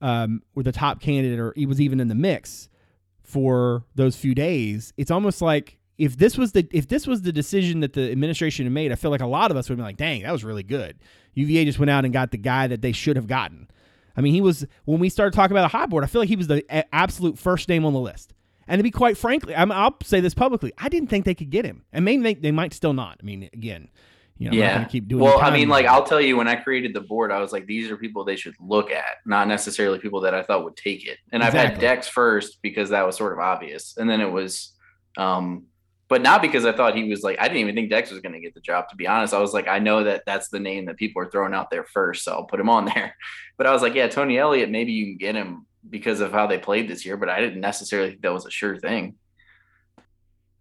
[0.03, 2.69] um, or the top candidate, or he was even in the mix
[3.23, 7.33] for those few days, it's almost like if this was the if this was the
[7.33, 9.83] decision that the administration had made, I feel like a lot of us would be
[9.83, 10.99] like, "Dang, that was really good."
[11.35, 13.69] UVA just went out and got the guy that they should have gotten.
[14.17, 16.05] I mean, he was when we started talking about a hot board.
[16.05, 18.33] I feel like he was the absolute first name on the list.
[18.69, 21.51] And to be quite frankly, I'm, I'll say this publicly: I didn't think they could
[21.51, 23.19] get him, and maybe they, they might still not.
[23.23, 23.89] I mean, again,
[24.39, 24.75] you know, I'm not yeah.
[24.75, 25.25] going to keep doing.
[25.25, 25.87] well, I mean, like.
[25.87, 28.37] I'll tell you, when I created the board, I was like, these are people they
[28.37, 31.19] should look at, not necessarily people that I thought would take it.
[31.33, 34.73] And I've had Dex first because that was sort of obvious, and then it was,
[35.17, 35.65] um,
[36.09, 38.35] but not because I thought he was like I didn't even think Dex was going
[38.35, 38.89] to get the job.
[38.91, 41.31] To be honest, I was like, I know that that's the name that people are
[41.31, 43.17] throwing out there first, so I'll put him on there.
[43.57, 46.47] But I was like, yeah, Tony Elliott, maybe you can get him because of how
[46.47, 49.15] they played this year, but I didn't necessarily think that was a sure thing.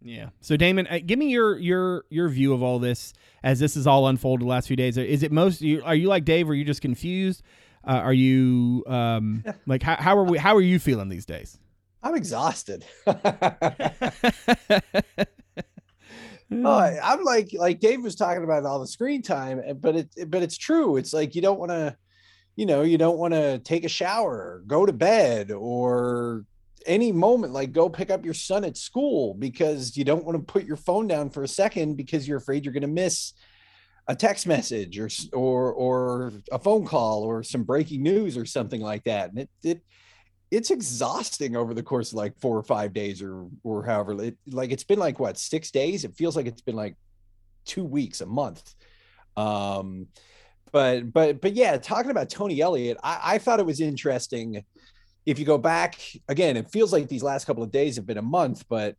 [0.01, 0.29] Yeah.
[0.41, 3.87] So Damon, uh, give me your your your view of all this as this is
[3.87, 4.97] all unfolded the last few days.
[4.97, 5.63] Is it most?
[5.83, 6.47] Are you like Dave?
[6.47, 7.41] Are you just confused?
[7.83, 10.37] Uh, are you um like how, how are we?
[10.37, 11.57] How are you feeling these days?
[12.05, 12.85] I'm exhausted.
[13.07, 13.19] oh,
[16.51, 20.43] I'm like like Dave was talking about all the screen time, eh, but it but
[20.43, 20.97] it's true.
[20.97, 21.97] It's like you don't want to,
[22.55, 26.45] you know, you don't want to take a shower, go to bed, or
[26.85, 30.43] any moment like go pick up your son at school because you don't want to
[30.43, 33.33] put your phone down for a second because you're afraid you're going to miss
[34.07, 38.81] a text message or or or a phone call or some breaking news or something
[38.81, 39.31] like that.
[39.31, 39.81] And it it
[40.55, 44.37] it's exhausting over the course of like four or five days or or however it,
[44.47, 46.05] like it's been like what six days?
[46.05, 46.95] It feels like it's been like
[47.65, 48.73] two weeks a month.
[49.35, 50.07] Um
[50.71, 54.63] but but but yeah talking about tony elliott i, I thought it was interesting.
[55.25, 58.17] If you go back again it feels like these last couple of days have been
[58.17, 58.95] a month but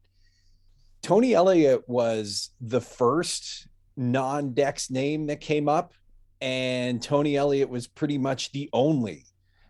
[1.03, 5.95] tony elliott was the first non-dex name that came up
[6.41, 9.25] and tony elliott was pretty much the only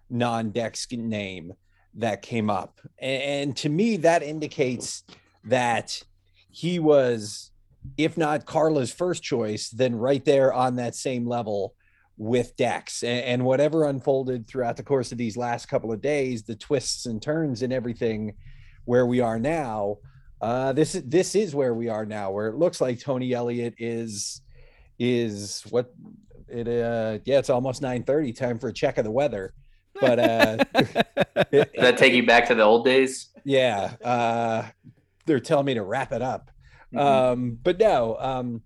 [0.08, 1.52] non-dex name
[1.96, 2.80] that came up.
[2.98, 5.04] And, to me, that indicates
[5.44, 6.02] that
[6.50, 7.50] he was,
[7.96, 11.74] if not Carla's first choice, then right there on that same level
[12.16, 13.02] with Dex.
[13.02, 17.06] And, and whatever unfolded throughout the course of these last couple of days, the twists
[17.06, 18.34] and turns and everything
[18.84, 19.98] where we are now.
[20.40, 23.74] Uh, this is this is where we are now, where it looks like Tony Elliott
[23.78, 24.42] is
[24.98, 25.92] is what
[26.48, 29.52] it uh yeah, it's almost 9 30, time for a check of the weather.
[30.00, 30.56] But uh
[31.52, 33.28] Does that take you back to the old days?
[33.44, 34.64] yeah uh
[35.26, 36.50] they're telling me to wrap it up
[36.94, 37.00] Mhm.
[37.00, 38.62] um but no um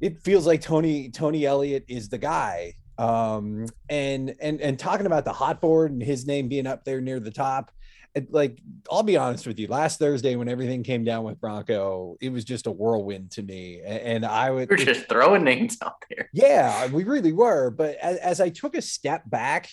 [0.00, 5.24] it feels like tony tony elliott is the guy um and and and talking about
[5.24, 7.70] the hot board and his name being up there near the top
[8.14, 12.16] it, like i'll be honest with you last thursday when everything came down with bronco
[12.20, 15.78] it was just a whirlwind to me A- and, i would We're just throwing names
[15.82, 16.28] out there.
[16.32, 17.70] yeah, we really were.
[17.70, 19.70] But as, as I took a step back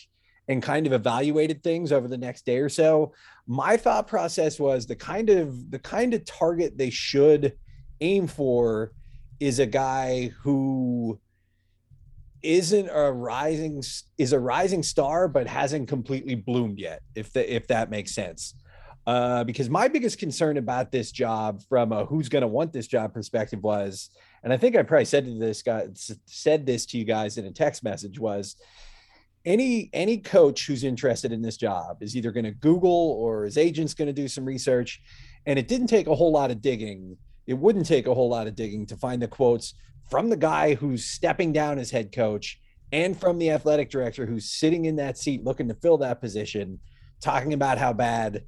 [0.50, 3.14] and kind of evaluated things over the next day or so,
[3.48, 7.54] my thought process was the kind of the kind of target they should
[8.02, 8.92] aim for
[9.40, 11.20] is a guy who
[12.42, 13.84] isn't a rising
[14.18, 18.56] is a rising star but hasn't completely bloomed yet if the, if that makes sense.
[19.06, 22.88] Uh, because my biggest concern about this job from a who's going to want this
[22.88, 24.10] job perspective was
[24.44, 25.88] and I think I probably said to this guy
[26.26, 28.56] said this to you guys in a text message was
[29.46, 33.58] any any coach who's interested in this job is either going to Google or his
[33.58, 35.02] agent's going to do some research.
[35.46, 37.18] And it didn't take a whole lot of digging.
[37.48, 39.74] It wouldn't take a whole lot of digging to find the quotes
[40.10, 42.60] from the guy who's stepping down as head coach
[42.92, 46.80] and from the athletic director who's sitting in that seat looking to fill that position,
[47.22, 48.44] talking about how bad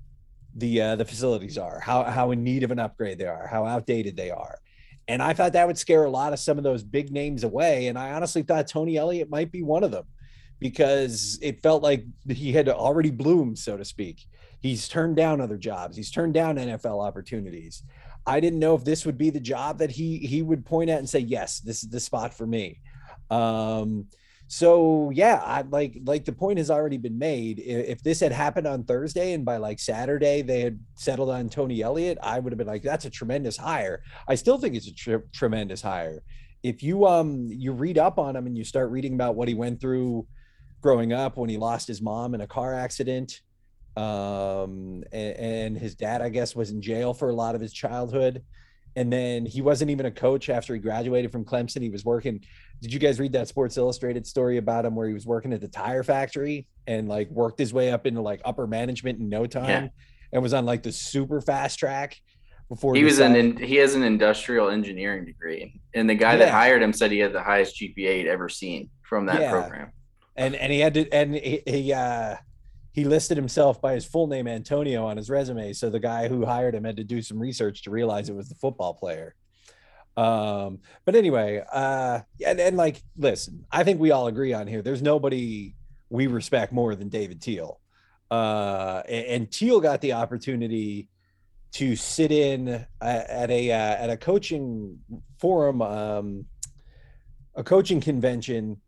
[0.56, 3.66] the uh, the facilities are, how how in need of an upgrade they are, how
[3.66, 4.60] outdated they are.
[5.08, 7.88] And I thought that would scare a lot of some of those big names away.
[7.88, 10.06] And I honestly thought Tony Elliott might be one of them
[10.62, 14.28] because it felt like he had already bloomed, so to speak.
[14.62, 15.98] He's turned down other jobs.
[15.98, 17.84] He's turned down NFL opportunities.
[18.28, 21.00] I didn't know if this would be the job that he he would point at
[21.00, 22.80] and say, "Yes, this is the spot for me."
[23.32, 24.06] Um,
[24.48, 27.58] so yeah, I like like the point has already been made.
[27.58, 31.82] If this had happened on Thursday and by like Saturday they had settled on Tony
[31.82, 34.94] Elliott, I would have been like, "That's a tremendous hire." I still think it's a
[34.94, 36.22] tre- tremendous hire.
[36.62, 39.56] If you um you read up on him and you start reading about what he
[39.56, 40.28] went through
[40.82, 43.42] growing up when he lost his mom in a car accident,
[43.96, 47.72] um, and, and his dad, I guess, was in jail for a lot of his
[47.74, 48.44] childhood.
[48.96, 51.82] And then he wasn't even a coach after he graduated from Clemson.
[51.82, 52.44] He was working.
[52.82, 55.62] Did you guys read that Sports Illustrated story about him where he was working at
[55.62, 59.46] the tire factory and like worked his way up into like upper management in no
[59.46, 59.92] time
[60.34, 62.18] and was on like the super fast track
[62.68, 66.50] before He was an in, he has an industrial engineering degree, and the guy that
[66.50, 69.52] hired him said he had the highest GPA he'd ever seen from that Yeah.
[69.52, 69.92] program.
[70.36, 72.36] And and he had to and he, he uh
[72.94, 75.72] he listed himself by his full name Antonio on his resume.
[75.72, 78.50] So the guy who hired him had to do some research to realize it was
[78.50, 79.36] the football player.
[80.18, 84.82] Um but anyway uh and, and like listen I think we all agree on here.
[84.82, 85.76] There's nobody
[86.10, 87.80] we respect more than David Teal.
[88.30, 91.08] Uh and, and Teal got the opportunity
[91.74, 95.00] to sit in uh, at a uh, at a coaching
[95.40, 96.46] forum um
[97.56, 98.82] a coaching convention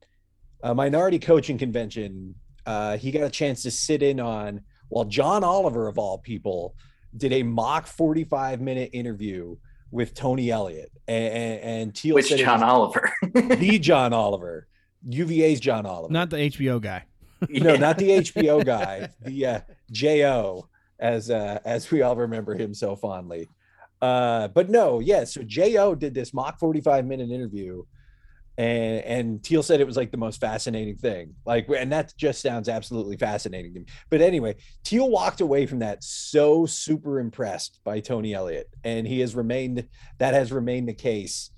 [0.64, 2.34] a minority coaching convention
[2.66, 6.76] uh, he got a chance to sit in on while John Oliver of all people
[7.16, 9.56] did a mock 45 minute interview
[9.92, 10.92] with Tony Elliott.
[11.08, 13.12] And, and, and Teal Which said it John Oliver?
[13.34, 14.68] the John Oliver.
[15.08, 16.14] UVA's John Oliver.
[16.14, 17.06] Not the HBO guy.
[17.50, 19.60] no not the HBO guy the uh,
[19.92, 20.66] Jo
[21.02, 23.50] as uh, as we all remember him so fondly.
[24.02, 27.84] Uh, but no yeah so Jo did this mock 45 minute interview
[28.58, 31.34] and and Teal said it was like the most fascinating thing.
[31.46, 33.86] Like, and that just sounds absolutely fascinating to me.
[34.10, 39.20] But anyway, Teal walked away from that so super impressed by Tony Elliott, and he
[39.22, 39.88] has remained.
[40.20, 41.52] That has remained the case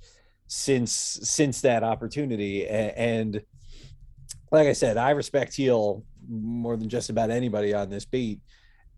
[0.47, 2.63] since since that opportunity.
[2.63, 3.41] A- And,
[4.51, 8.39] like I said, I respect Teal more than just about anybody on this beat.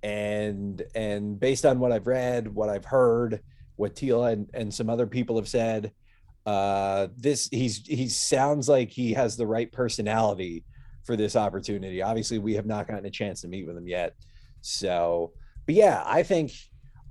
[0.04, 3.42] And and based on what I've read, what I've heard,
[3.76, 5.92] what Teal and, and some other people have said,
[6.48, 10.64] uh this he's he sounds like he has the right personality
[11.04, 12.02] for this opportunity.
[12.02, 14.16] Obviously we have not gotten a chance to meet with him yet.
[14.62, 15.34] So
[15.66, 16.52] but yeah i think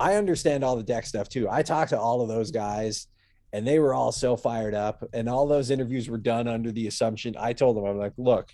[0.00, 1.48] i understand all the Dex stuff too.
[1.48, 3.06] I talked to all of those guys
[3.52, 6.86] and they were all so fired up and all those interviews were done under the
[6.88, 8.50] assumption i told them i'm like look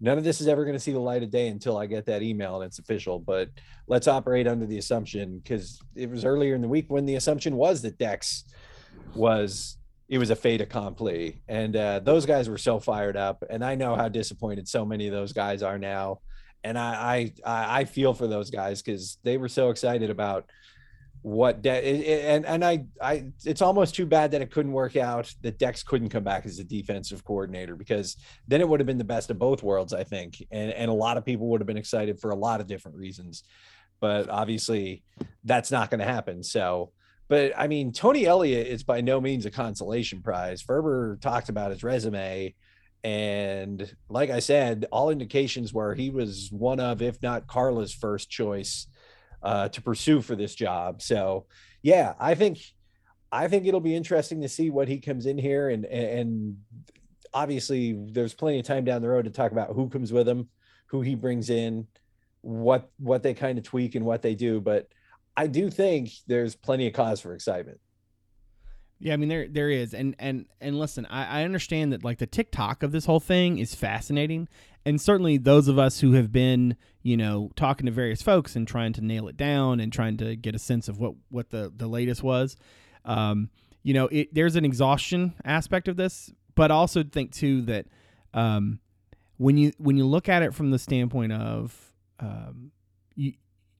[0.00, 2.06] none of this is ever going to see the light of day until i get
[2.06, 3.50] that email and it's official but
[3.86, 7.56] let's operate under the assumption because it was earlier in the week when the assumption
[7.56, 8.44] was that dex
[9.14, 11.42] was it was a fait accompli.
[11.48, 13.42] And uh, those guys were so fired up.
[13.48, 16.20] And I know how disappointed so many of those guys are now.
[16.62, 20.46] And I I I feel for those guys because they were so excited about
[21.22, 25.32] what De- and and I I it's almost too bad that it couldn't work out
[25.42, 28.16] that Dex couldn't come back as a defensive coordinator because
[28.46, 30.94] then it would have been the best of both worlds I think and and a
[30.94, 33.42] lot of people would have been excited for a lot of different reasons
[33.98, 35.02] but obviously
[35.42, 36.92] that's not going to happen so
[37.28, 40.62] but I mean, Tony Elliott is by no means a consolation prize.
[40.62, 42.54] Ferber talked about his resume,
[43.02, 48.30] and like I said, all indications were he was one of, if not Carla's first
[48.30, 48.86] choice
[49.42, 51.02] uh, to pursue for this job.
[51.02, 51.46] So,
[51.82, 52.58] yeah, I think
[53.32, 56.58] I think it'll be interesting to see what he comes in here, and and
[57.34, 60.48] obviously there's plenty of time down the road to talk about who comes with him,
[60.86, 61.88] who he brings in,
[62.42, 64.86] what what they kind of tweak and what they do, but.
[65.36, 67.80] I do think there's plenty of cause for excitement.
[68.98, 72.18] Yeah, I mean there there is, and and and listen, I, I understand that like
[72.18, 74.48] the tick-tock of this whole thing is fascinating,
[74.86, 78.66] and certainly those of us who have been you know talking to various folks and
[78.66, 81.70] trying to nail it down and trying to get a sense of what what the
[81.76, 82.56] the latest was,
[83.04, 83.50] um,
[83.86, 87.86] you know, it, there's an exhaustion aspect of this, but also think too that
[88.34, 88.80] um,
[89.36, 92.72] when you when you look at it from the standpoint of um,
[93.14, 93.34] you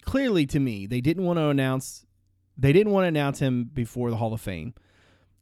[0.06, 2.06] clearly to me they didn't want to announce
[2.56, 4.72] they didn't want to announce him before the Hall of Fame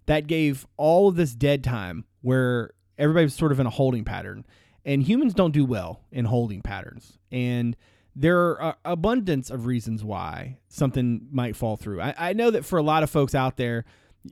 [0.06, 4.04] that gave all of this dead time where everybody was sort of in a holding
[4.04, 4.44] pattern.
[4.84, 7.18] and humans don't do well in holding patterns.
[7.32, 7.76] And
[8.14, 12.00] there are uh, abundance of reasons why something might fall through.
[12.00, 13.84] I, I know that for a lot of folks out there,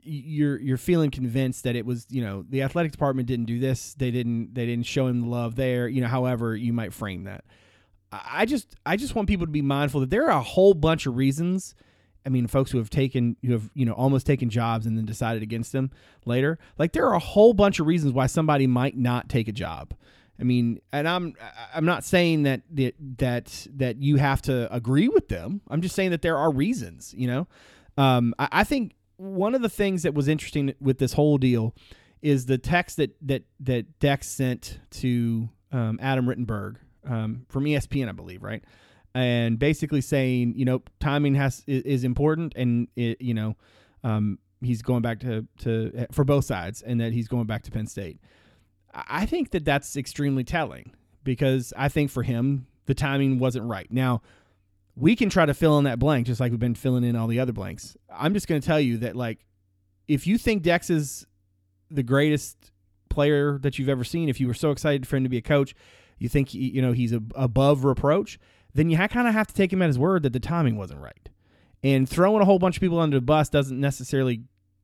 [0.03, 3.93] you're you're feeling convinced that it was you know the athletic department didn't do this,
[3.93, 5.87] they didn't they didn't show him the love there.
[5.87, 7.43] You know, however you might frame that.
[8.25, 11.05] I just I just want people to be mindful that there are a whole bunch
[11.05, 11.75] of reasons.
[12.25, 15.05] I mean, folks who have taken who have you know almost taken jobs and then
[15.05, 15.91] decided against them
[16.25, 16.59] later.
[16.77, 19.93] Like there are a whole bunch of reasons why somebody might not take a job.
[20.39, 21.33] I mean, and I'm
[21.73, 25.61] I'm not saying that that that that you have to agree with them.
[25.69, 27.13] I'm just saying that there are reasons.
[27.15, 27.47] You know,
[27.97, 31.75] um, I, I think one of the things that was interesting with this whole deal
[32.21, 38.09] is the text that that that Dex sent to um, Adam Rittenberg um, from ESPN,
[38.09, 38.63] I believe, right?
[39.15, 43.55] And basically saying, you know, timing has is, important, and it, you know,
[44.03, 47.71] um, he's going back to to for both sides, and that he's going back to
[47.71, 48.19] Penn State.
[48.93, 50.93] I think that that's extremely telling
[51.23, 53.91] because I think for him the timing wasn't right.
[53.91, 54.21] Now
[54.95, 57.27] we can try to fill in that blank just like we've been filling in all
[57.27, 57.97] the other blanks.
[58.11, 59.39] I'm just going to tell you that like
[60.07, 61.25] if you think Dex is
[61.89, 62.71] the greatest
[63.09, 65.41] player that you've ever seen, if you were so excited for him to be a
[65.41, 65.73] coach,
[66.17, 68.39] you think you know he's above reproach,
[68.73, 70.99] then you kind of have to take him at his word that the timing wasn't
[70.99, 71.29] right.
[71.83, 74.43] And throwing a whole bunch of people under the bus doesn't necessarily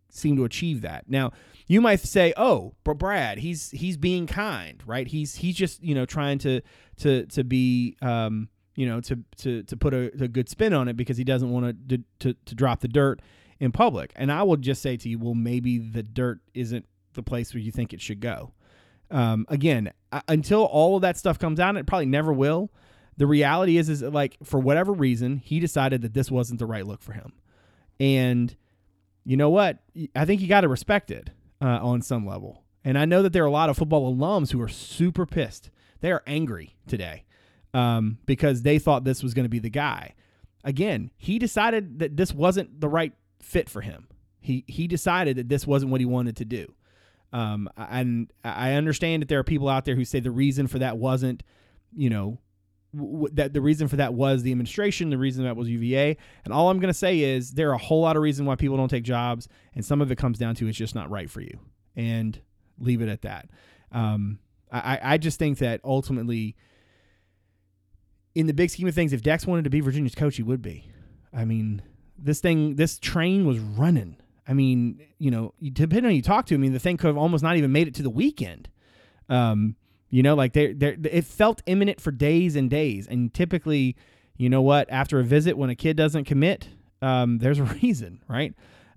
[0.09, 1.09] seem to achieve that.
[1.09, 1.32] Now,
[1.67, 5.07] you might say, "Oh, but Brad, he's he's being kind, right?
[5.07, 6.61] He's he's just you know trying to
[6.97, 10.88] to to be um, you know to to to put a, a good spin on
[10.88, 13.21] it because he doesn't want to to to drop the dirt
[13.59, 17.23] in public." And I will just say to you, well, maybe the dirt isn't the
[17.23, 18.53] place where you think it should go.
[19.12, 22.72] Um, again, uh, until all of that stuff comes out, it probably never will.
[23.18, 26.86] The reality is, is like for whatever reason, he decided that this wasn't the right
[26.86, 27.34] look for him,
[27.99, 28.55] and
[29.26, 29.80] you know what?
[30.16, 31.30] I think you got to respect it
[31.62, 32.64] uh, on some level.
[32.84, 35.70] And I know that there are a lot of football alums who are super pissed.
[36.01, 37.26] They are angry today
[37.74, 40.16] um, because they thought this was going to be the guy.
[40.64, 44.07] Again, he decided that this wasn't the right fit for him.
[44.39, 46.74] He he decided that this wasn't what he wanted to do.
[47.32, 50.80] Um, and I understand that there are people out there who say the reason for
[50.80, 51.43] that wasn't,
[51.95, 52.39] you know,
[52.95, 56.17] w- that the reason for that was the administration, the reason that was UVA.
[56.43, 58.55] And all I'm going to say is there are a whole lot of reasons why
[58.55, 61.30] people don't take jobs, and some of it comes down to it's just not right
[61.30, 61.59] for you.
[61.95, 62.39] And
[62.80, 63.49] leave it at that.
[63.91, 64.39] Um,
[64.71, 66.55] I, I just think that ultimately,
[68.36, 70.61] in the big scheme of things, if Dex wanted to be Virginia's coach, he would
[70.61, 70.89] be.
[71.34, 71.82] I mean,
[72.17, 74.17] this thing, this train was running.
[74.50, 77.08] I mean, you know, depending on who you talk to, I mean, the thing could
[77.08, 78.68] have almost not even made it to the weekend.
[79.30, 79.76] Um,
[80.10, 83.08] you know, like they they it felt imminent for days and days.
[83.08, 83.95] And typically,
[84.38, 86.68] you know what, after a visit when a kid doesn't commit,
[87.04, 88.56] um, there's a reason, right?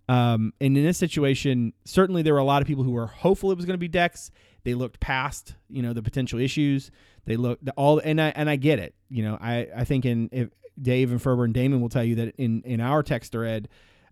[0.09, 3.51] Um, and in this situation, certainly there were a lot of people who were hopeful
[3.53, 4.31] it was going to be Dex.
[4.65, 6.91] They looked past, you know, the potential issues.
[7.27, 8.95] They looked all, and I and I get it.
[9.11, 10.49] You know, I I think in if
[10.81, 13.69] Dave and Ferber and Damon will tell you that in in our text thread,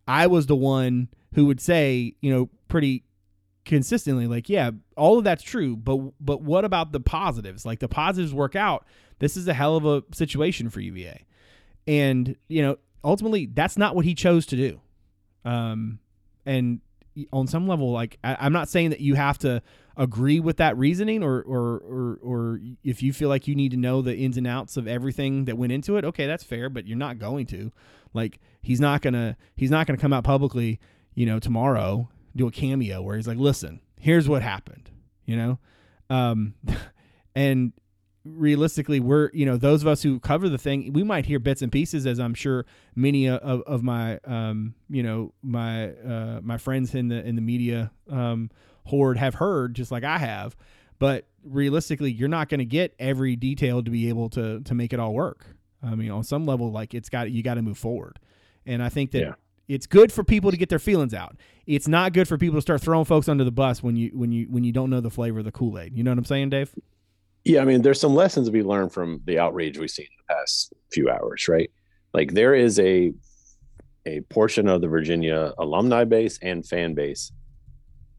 [0.07, 3.05] I was the one who would say, you know, pretty
[3.67, 7.67] consistently like yeah all of that's true but but what about the positives?
[7.67, 8.87] Like the positives work out.
[9.19, 11.19] This is a hell of a situation for uva
[11.87, 14.81] and you know ultimately that's not what he chose to do.
[15.45, 15.99] Um
[16.47, 16.81] and
[17.33, 19.61] on some level like I, i'm not saying that you have to
[19.97, 23.77] agree with that reasoning or or or or if you feel like you need to
[23.77, 26.87] know the ins and outs of everything that went into it okay that's fair but
[26.87, 27.73] you're not going to.
[28.15, 30.81] Like he's not gonna he's not gonna come out publicly
[31.15, 34.91] you know tomorrow do a cameo where he's like listen here's what happened
[35.27, 35.59] you know?
[36.09, 36.55] Um
[37.35, 37.73] and
[38.25, 41.63] realistically we're you know those of us who cover the thing we might hear bits
[41.63, 46.59] and pieces as i'm sure many of, of my um you know my uh my
[46.59, 48.51] friends in the in the media um
[48.85, 50.55] horde have heard just like i have.
[50.99, 54.93] But realistically you're not going to get every detail to be able to to make
[54.93, 55.47] it all work.
[55.83, 58.19] I mean on some level like it's got you got to move forward.
[58.67, 59.35] And i think that Yeah.
[59.71, 62.63] It's good for people to get their feelings out it's not good for people to
[62.63, 65.11] start throwing folks under the bus when you when you when you don't know the
[65.11, 66.75] flavor of the kool-aid you know what i'm saying dave
[67.45, 70.35] Yeah, I mean, there's some lessons be learned from the outrage we've seen in the
[70.35, 71.71] past few hours, right?
[72.13, 73.15] Like there is a
[74.05, 77.33] a portion of the Virginia alumni base and fan base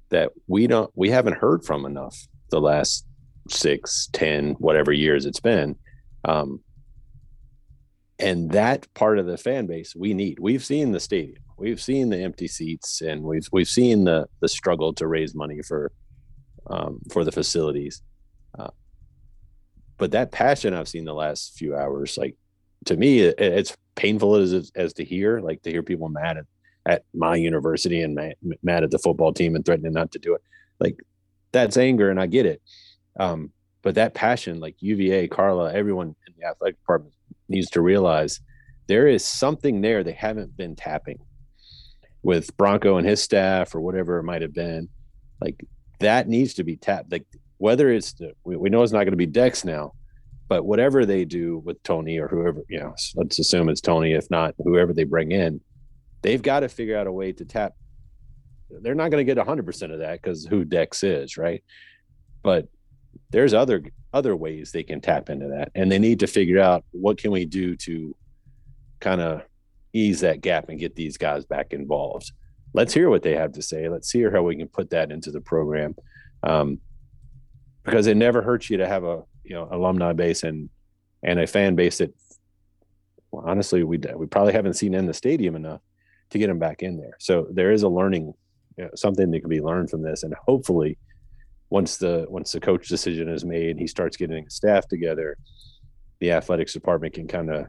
[0.10, 2.18] that we don't we haven't heard from enough
[2.50, 3.06] the last
[3.48, 5.76] six, ten, whatever years it's been.
[6.26, 6.60] Um,
[8.22, 10.40] and that part of the fan base we need.
[10.40, 14.48] We've seen the stadium, we've seen the empty seats, and we've we've seen the the
[14.48, 15.92] struggle to raise money for
[16.68, 18.02] um, for the facilities
[20.02, 22.36] but that passion I've seen the last few hours, like
[22.86, 26.46] to me, it, it's painful as as to hear, like to hear people mad at,
[26.88, 30.34] at my university and mad, mad at the football team and threatening not to do
[30.34, 30.42] it.
[30.80, 30.98] Like
[31.52, 32.64] that's anger, and I get it.
[33.20, 33.52] Um,
[33.84, 37.14] but that passion, like UVA, Carla, everyone in the athletic department
[37.52, 38.40] needs to realize
[38.88, 41.20] there is something there they haven't been tapping
[42.24, 44.90] with Bronco and his staff or whatever it might have been.
[45.40, 45.66] Like
[46.00, 47.12] that needs to be tapped.
[47.12, 47.26] Like
[47.58, 49.94] whether it's the, we, we know it's not going to be Dex now,
[50.48, 54.30] but whatever they do with Tony or whoever, you know, let's assume it's Tony, if
[54.30, 55.62] not whoever they bring in,
[56.22, 57.74] they've got to figure out a way to tap.
[58.70, 61.64] They're not going to get 100% of that because who Dex is, right?
[62.44, 62.68] But
[63.32, 63.84] there's other
[64.14, 65.72] other ways they can tap into that.
[65.76, 68.16] And they need to figure out what can we do to
[69.00, 69.44] kind of
[69.94, 72.32] ease that gap and get these guys back involved.
[72.74, 73.90] Let's hear what they have to say.
[73.90, 75.96] Let's hear how we can put that into the program.
[76.44, 76.80] Um,
[77.84, 80.70] because it never hurts you to have a you know alumni base and
[81.24, 82.14] and a fan base that
[83.32, 85.82] well, honestly we we probably haven't seen in the stadium enough
[86.30, 87.16] to get them back in there.
[87.20, 88.34] So there is a learning
[88.78, 90.24] you know, something that can be learned from this.
[90.24, 90.98] And hopefully
[91.72, 95.38] once the once the coach decision is made, he starts getting staff together.
[96.20, 97.68] The athletics department can kind of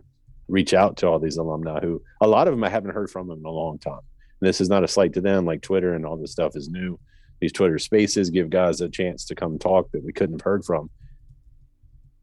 [0.49, 3.29] reach out to all these alumni who a lot of them I haven't heard from
[3.29, 4.01] them in a long time.
[4.41, 6.69] And this is not a slight to them, like Twitter and all this stuff is
[6.69, 6.99] new.
[7.41, 10.65] These Twitter spaces give guys a chance to come talk that we couldn't have heard
[10.65, 10.91] from.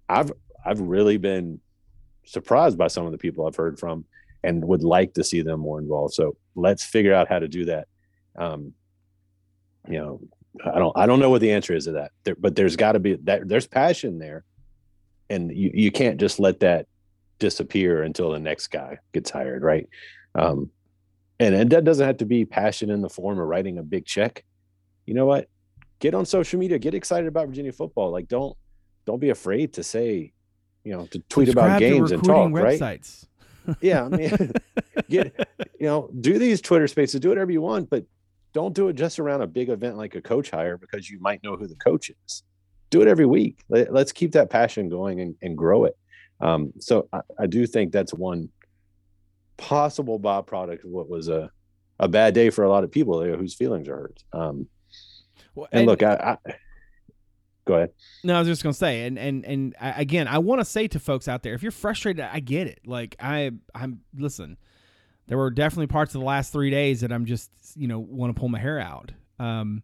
[0.10, 0.34] I've
[0.66, 1.62] I've really been
[2.26, 4.04] surprised by some of the people I've heard from
[4.44, 6.14] and would like to see them more involved.
[6.14, 7.88] So let's figure out how to do that.
[8.38, 8.74] Um,
[9.88, 10.22] you know,
[10.66, 12.12] I don't I don't know what the answer is to that.
[12.24, 14.44] There, but there's got to be that there's passion there,
[15.30, 16.88] and you you can't just let that
[17.40, 19.88] disappear until the next guy gets hired, right?
[20.36, 20.72] Um,
[21.40, 24.06] and and that doesn't have to be passion in the form of writing a big
[24.06, 24.44] check.
[25.06, 25.48] You know what?
[26.00, 26.80] Get on social media.
[26.80, 28.12] Get excited about Virginia football.
[28.12, 28.58] Like don't
[29.06, 30.34] don't be afraid to say,
[30.84, 33.02] you know, to tweet about Subscribe to games and talk, recruiting right?
[33.02, 33.26] websites.
[33.82, 34.52] yeah i mean
[35.10, 35.34] get
[35.80, 38.04] you know do these twitter spaces do whatever you want but
[38.54, 41.44] don't do it just around a big event like a coach hire because you might
[41.44, 42.44] know who the coach is
[42.90, 45.98] do it every week Let, us keep that passion going and, and grow it
[46.42, 48.50] um, so I, I do think that's one
[49.58, 51.52] possible byproduct of what was a,
[52.00, 54.68] a bad day for a lot of people whose feelings are hurt um,
[55.56, 56.54] Well, and, look I, I
[57.66, 57.92] go ahead
[58.24, 60.88] No, I was just gonna say, and and and I, again, I want to say
[60.88, 62.80] to folks out there, if you're frustrated, I get it.
[62.86, 64.58] Like I, I'm listen.
[65.30, 68.36] There were definitely parts of the last three days that I'm just, you know, want
[68.36, 69.12] to pull my hair out.
[69.40, 69.84] Um,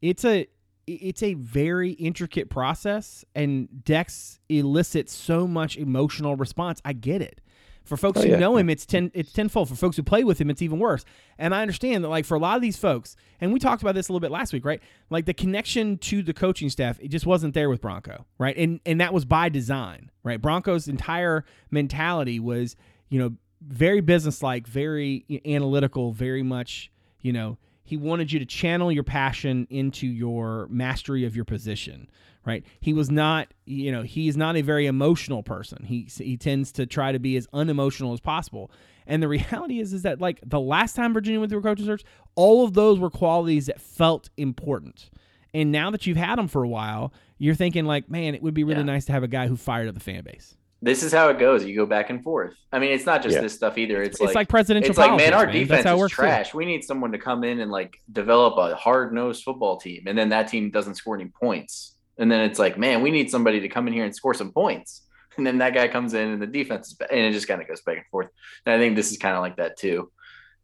[0.00, 0.46] it's a,
[0.86, 6.80] it's a very intricate process, and Dex elicits so much emotional response.
[6.84, 7.40] I get it.
[7.84, 9.68] For folks Oh, who yeah, know him, it's ten, it's tenfold.
[9.68, 11.04] For folks who play with him, it's even worse.
[11.36, 13.96] And I understand that, like for a lot of these folks, and we talked about
[13.96, 14.80] this a little bit last week, right?
[15.10, 18.56] Like the connection to the coaching staff, it just wasn't there with Bronco, right?
[18.56, 20.40] And and that was by design, right?
[20.40, 22.76] Bronco's entire mentality was,
[23.08, 23.32] you know,
[23.68, 26.90] very businesslike, very analytical, very much,
[27.20, 32.08] you know, he wanted you to channel your passion into your mastery of your position,
[32.46, 32.64] right?
[32.80, 35.84] He was not, you know, he is not a very emotional person.
[35.84, 38.70] He he tends to try to be as unemotional as possible.
[39.06, 41.86] And the reality is, is that like the last time Virginia went through a coaching
[41.86, 42.04] search,
[42.34, 45.10] all of those were qualities that felt important.
[45.52, 48.54] And now that you've had them for a while, you're thinking like, man, it would
[48.54, 48.84] be really Yeah.
[48.86, 50.56] nice to have a guy who fired up the fan base.
[50.84, 51.64] This is how it goes.
[51.64, 52.54] You go back and forth.
[52.72, 53.42] I mean, it's not just Yeah.
[53.42, 54.02] this stuff either.
[54.02, 56.16] It's, It's like, like, presidential it's like, man, our That's defense is it is works
[56.16, 56.22] too.
[56.22, 56.52] trash.
[56.54, 60.18] We need someone to come in and like develop a hard nosed football team, and
[60.18, 61.96] then that team doesn't score any points.
[62.18, 64.50] And then it's like, man, we need somebody to come in here and score some
[64.52, 65.02] points.
[65.36, 67.62] And then that guy comes in, and the defense is, ba- and it just kind
[67.62, 68.28] of goes back and forth.
[68.66, 70.10] And I think this is kind of like that too.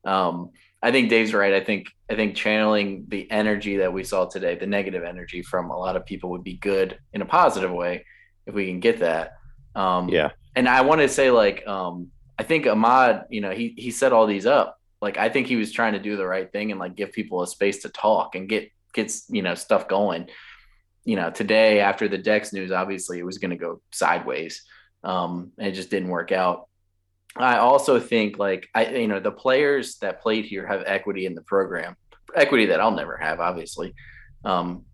[0.04, 0.50] Um,
[0.82, 1.54] I think Dave's right.
[1.54, 5.70] I think I think channeling the energy that we saw today, the negative energy from
[5.70, 8.04] a lot of people, would be good in a positive way
[8.46, 9.38] if we can get that.
[9.79, 13.74] Um, yeah and I want to say like um I think Ahmad, you know, he
[13.76, 14.79] he set all these up.
[15.01, 17.43] Like I think he was trying to do the right thing and like give people
[17.43, 20.29] a space to talk and get gets you know stuff going.
[21.05, 24.62] You know, today after the Dex news, obviously it was going to go sideways.
[25.05, 26.68] Um, and it just didn't work out.
[27.37, 31.37] I also think like I you know the players that played here have equity in
[31.37, 31.97] the program,
[32.35, 33.95] equity that I'll never have, obviously.
[34.45, 34.85] Um,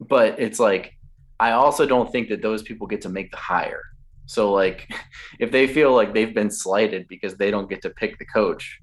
[0.00, 0.92] but it's like
[1.40, 3.82] I also don't think that those people get to make the hire.
[4.26, 4.88] So like
[5.40, 8.80] if they feel like they've been slighted because they don't get to pick the coach,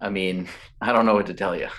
[0.00, 0.48] I mean,
[0.80, 1.68] I don't know what to tell you.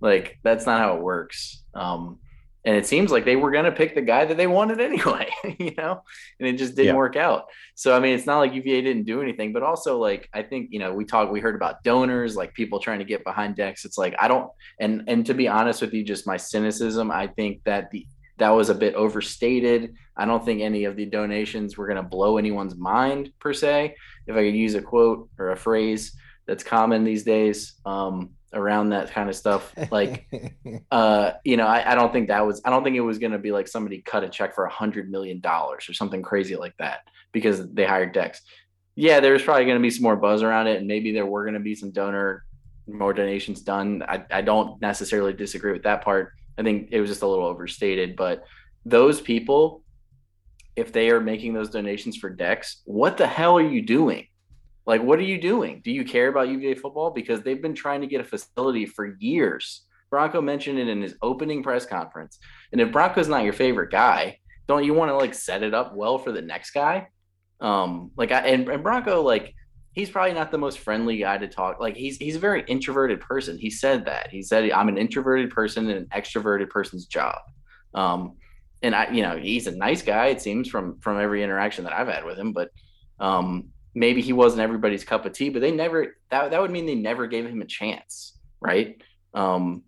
[0.00, 1.62] Like that's not how it works.
[1.72, 2.18] Um,
[2.66, 5.30] and it seems like they were going to pick the guy that they wanted anyway,
[5.58, 6.02] you know,
[6.38, 6.96] and it just didn't Yeah.
[6.96, 7.44] work out.
[7.74, 10.68] So I mean, it's not like UVA didn't do anything, but also like I think
[10.72, 13.84] you know we talked, we heard about donors, like people trying to get behind Dex.
[13.86, 17.28] It's like I don't, and and to be honest with you, just my cynicism, I
[17.28, 18.06] think that the
[18.38, 19.94] that was a bit overstated.
[20.16, 23.96] I don't think any of the donations were going to blow anyone's mind per se.
[24.26, 26.16] If I could use a quote or a phrase
[26.46, 29.74] that's common these days, um, around that kind of stuff.
[29.90, 30.26] Like,
[30.90, 33.32] uh, you know, I, I don't think that was, I don't think it was going
[33.32, 36.56] to be like somebody cut a check for a hundred million dollars or something crazy
[36.56, 37.00] like that
[37.32, 38.40] because they hired Dex.
[38.94, 41.42] Yeah, there's probably going to be some more buzz around it, and maybe there were
[41.42, 42.44] going to be some donor
[42.86, 44.04] more donations done.
[44.06, 46.32] I, I don't necessarily disagree with that part.
[46.58, 48.44] I think it was just a little overstated, but
[48.84, 49.82] those people,
[50.76, 54.26] if they are making those donations for Dex, what the hell are you doing?
[54.86, 55.80] Like, what are you doing?
[55.82, 57.10] Do you care about UVA football?
[57.10, 59.82] Because they've been trying to get a facility for years.
[60.10, 62.38] Bronco mentioned it in his opening press conference.
[62.70, 64.38] And if Bronco's not your favorite guy,
[64.68, 67.08] don't you want to like set it up well for the next guy?
[67.60, 69.54] Um, like I and, and Bronco, like
[69.94, 71.80] he's probably not the most friendly guy to talk.
[71.80, 73.56] Like he's he's a very introverted person.
[73.56, 74.30] He said that.
[74.30, 77.38] He said I'm an introverted person in an extroverted person's job.
[77.94, 78.36] Um,
[78.82, 80.26] and I, you know, he's a nice guy.
[80.26, 82.52] It seems from from every interaction that I've had with him.
[82.52, 82.70] But
[83.20, 85.48] um, maybe he wasn't everybody's cup of tea.
[85.48, 89.00] But they never that that would mean they never gave him a chance, right?
[89.32, 89.84] Um,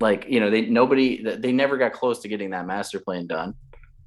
[0.00, 3.54] like you know, they nobody they never got close to getting that master plan done.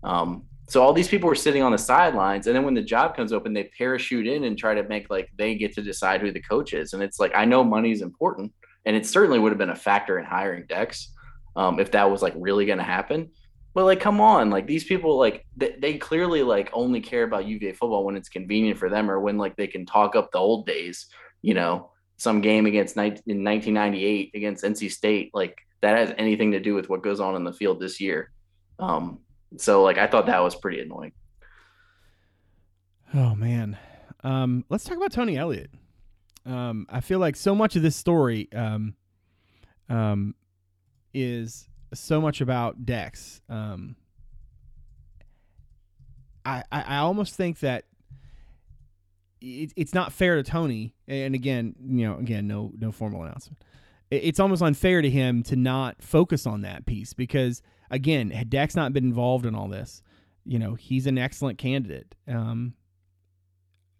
[0.04, 3.16] Um, so all these people were sitting on the sidelines, and then when the job
[3.16, 6.32] comes open, they parachute in and try to make like they get to decide who
[6.32, 6.94] the coach is.
[6.94, 8.54] And it's like I know money is important,
[8.86, 11.12] and it certainly would have been a factor in hiring Dex
[11.56, 13.30] um, if that was like really going to happen.
[13.74, 17.46] But like, come on, like these people, like they, they clearly like only care about
[17.46, 20.38] UVA football when it's convenient for them, or when like they can talk up the
[20.38, 21.08] old days.
[21.42, 26.60] You know, some game against in 1998 against NC State, like that has anything to
[26.60, 28.32] do with what goes on in the field this year.
[28.80, 29.20] Um,
[29.58, 31.12] so like I thought that was pretty annoying.
[33.14, 33.78] Oh man,
[34.24, 35.70] um, let's talk about Tony Elliott.
[36.46, 38.96] Um, I feel like so much of this story um,
[39.90, 40.36] um,
[41.14, 43.42] is so much about Dex.
[43.50, 43.96] Um,
[46.46, 47.86] I, I I almost think that
[49.42, 50.94] it, it's not fair to Tony.
[51.08, 53.64] And again, you know, again, no no formal announcement.
[54.12, 57.62] It- It's almost unfair to him to not focus on that piece because
[57.94, 60.02] again, had Dex not been involved in all this,
[60.46, 62.16] you know, he's an excellent candidate.
[62.28, 62.74] Um,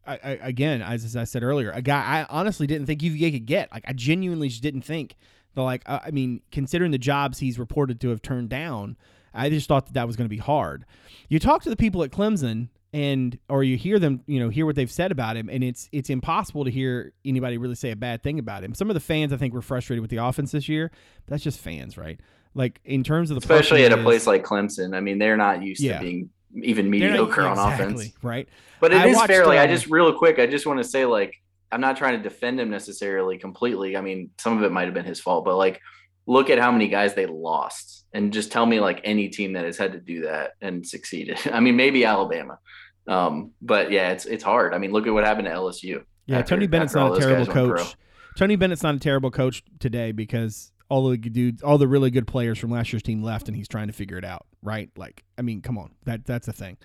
[0.06, 3.46] I, I, again, as I said earlier, a guy I honestly didn't think UVA could
[3.46, 3.72] get.
[3.72, 5.16] Like, I genuinely just didn't think.
[5.54, 8.98] The like, uh, I mean, considering the jobs he's reported to have turned down,
[9.34, 10.86] I just thought that that was going to be hard.
[11.30, 14.66] You talk to the people at Clemson, and or you hear them, you know, hear
[14.66, 17.96] what they've said about him, and it's it's impossible to hear anybody really say a
[17.96, 18.74] bad thing about him.
[18.74, 20.92] Some of the fans, I think, were frustrated with the offense this year.
[21.28, 22.20] That's just fans, right?
[22.56, 24.96] Like in terms of the Especially at a place like Clemson.
[24.96, 25.98] I mean, they're not used Yeah.
[26.00, 26.30] to being
[26.62, 28.14] even they're not- mediocre on exactly, offense.
[28.22, 28.48] right?
[28.80, 29.48] But it I is watched, fair.
[29.48, 31.34] I um, just real quick, I just want to say like
[31.72, 33.98] I'm not trying to defend him necessarily completely.
[33.98, 35.80] I mean, some of it might have been his fault, but like
[36.28, 39.66] look at how many guys they lost and just tell me like any team that
[39.66, 41.40] has had to do that and succeeded.
[41.52, 42.60] I mean, maybe Alabama.
[43.08, 44.74] Um, but yeah, it's it's hard.
[44.76, 46.04] I mean, look at what happened to LSU.
[46.28, 47.78] Yeah, after- Tony Bennett's not a terrible guys went pro.
[47.84, 47.96] coach.
[48.38, 52.28] Tony Bennett's not a terrible coach today because all the dudes, all the really good
[52.28, 54.46] players from last year's team left, and he's trying to figure it out.
[54.62, 54.90] Right?
[54.98, 56.78] Like, I mean, come on, that that's a thing.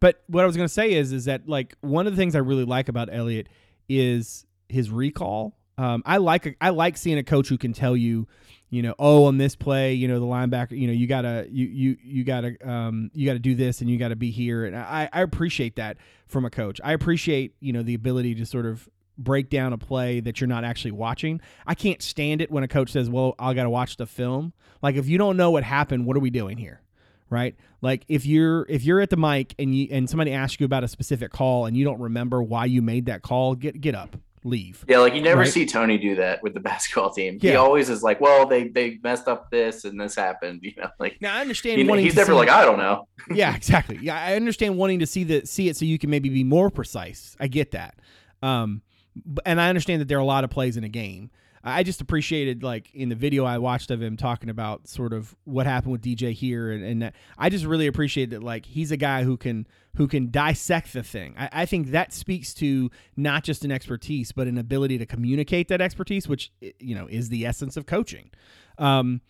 [0.00, 2.40] But what I was gonna say is, is that like one of the things I
[2.40, 3.48] really like about Elliott
[3.88, 5.56] is his recall.
[5.76, 8.26] Um, I like I like seeing a coach who can tell you,
[8.68, 11.66] you know, oh, on this play, you know, the linebacker, you know, you gotta you
[11.66, 15.08] you you gotta um you gotta do this and you gotta be here, and I
[15.12, 15.96] I appreciate that
[16.26, 16.80] from a coach.
[16.82, 18.88] I appreciate you know the ability to sort of
[19.18, 21.40] break down a play that you're not actually watching.
[21.66, 24.52] I can't stand it when a coach says, "Well, I got to watch the film."
[24.80, 26.80] Like if you don't know what happened, what are we doing here?
[27.30, 27.56] Right?
[27.82, 30.84] Like if you're if you're at the mic and you and somebody asks you about
[30.84, 34.16] a specific call and you don't remember why you made that call, get get up,
[34.44, 34.82] leave.
[34.88, 35.48] Yeah, like you never Right.
[35.48, 37.38] see Tony do that with the basketball team.
[37.38, 40.88] He always is like, "Well, they they messed up this and this happened." You know,
[40.98, 43.98] like Now I understand he- he's never like, "I don't know." yeah, exactly.
[44.00, 46.70] Yeah, I understand wanting to see the see it so you can maybe be more
[46.70, 47.36] precise.
[47.38, 47.96] I get that.
[48.42, 48.80] Um,
[49.46, 51.30] and I understand that there are a lot of plays in a game.
[51.64, 55.34] I just appreciated like in the video I watched of him talking about sort of
[55.44, 58.96] what happened with DJ here, and, and I just really appreciate that like he's a
[58.96, 59.66] guy who can
[59.96, 61.34] who can dissect the thing.
[61.36, 65.68] I, I think that speaks to not just an expertise, but an ability to communicate
[65.68, 68.30] that expertise, which you know is the essence of coaching.
[68.78, 69.20] Um,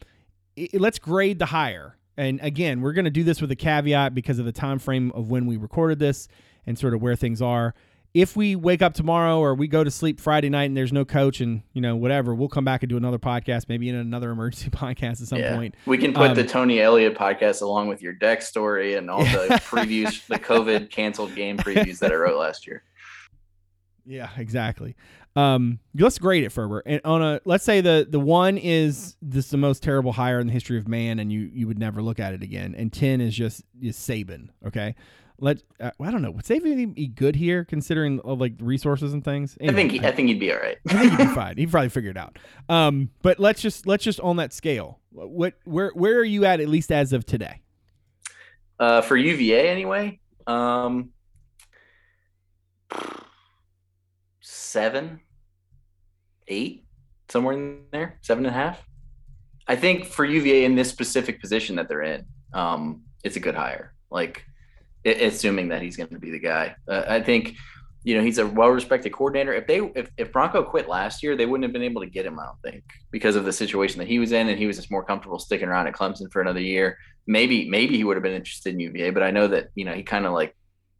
[0.58, 1.96] i- let's grade the hire.
[2.16, 5.12] And again, we're going to do this with a caveat because of the time frame
[5.12, 6.26] of when we recorded this
[6.66, 7.74] and sort of where things are.
[8.20, 11.04] If we wake up tomorrow or we go to sleep Friday night and there's no
[11.04, 14.30] coach and you know whatever, we'll come back and do another podcast, maybe in another
[14.32, 15.54] emergency podcast at some yeah.
[15.54, 15.76] point.
[15.86, 19.20] We can put Um, the Tony Elliott podcast along with your Dex story and all
[19.22, 22.82] the previews, the COVID canceled game previews that I wrote last year.
[24.04, 24.96] Yeah, exactly.
[25.36, 26.82] Um, let's grade it, Ferber.
[26.84, 30.40] And on a let's say the the one is this is the most terrible hire
[30.40, 32.74] in the history of man, and you you would never look at it again.
[32.76, 34.48] And ten is just is Saban.
[34.66, 34.96] Okay.
[35.40, 36.32] Let uh, I don't know.
[36.32, 39.56] Would Saban even be good here considering uh, like resources and things?
[39.62, 40.76] I think Anyway, I think he'd be all right.
[40.88, 41.56] I think he'd be fine.
[41.56, 42.38] He'd probably figure it out.
[42.68, 44.98] Um, but let's just let's just on that scale.
[45.12, 47.62] What where where are you at at least as of today?
[48.80, 51.10] Uh, for UVA anyway, um,
[54.40, 55.20] seven,
[56.48, 56.84] eight,
[57.28, 58.82] somewhere in there, seven and a half.
[59.66, 62.24] I think for UVA in this specific position that they're in,
[62.54, 63.94] um, it's a good hire.
[64.10, 64.47] Like, i-
[65.08, 66.74] assuming that he's going to be the guy.
[66.86, 67.56] Uh, I think,
[68.04, 69.52] you know, he's a well-respected coordinator.
[69.54, 72.26] If they, if, if Bronco quit last year, they wouldn't have been able to get
[72.26, 72.38] him.
[72.38, 74.90] I don't think because of the situation that he was in, and he was just
[74.90, 76.98] more comfortable sticking around at Clemson for another year
[77.28, 79.92] maybe maybe he would have been interested in UVA, but I know that you know
[79.92, 80.56] he kind of like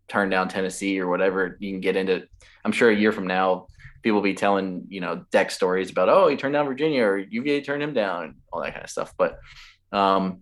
[0.07, 1.57] turned down Tennessee or whatever.
[1.59, 2.29] You can get into.
[2.65, 3.67] I'm sure a year from now,
[4.03, 7.19] people will be telling you know Dex stories about oh he turned down Virginia or
[7.19, 9.13] UVA turned him down all that kind of stuff.
[9.19, 9.39] But
[9.91, 10.41] um,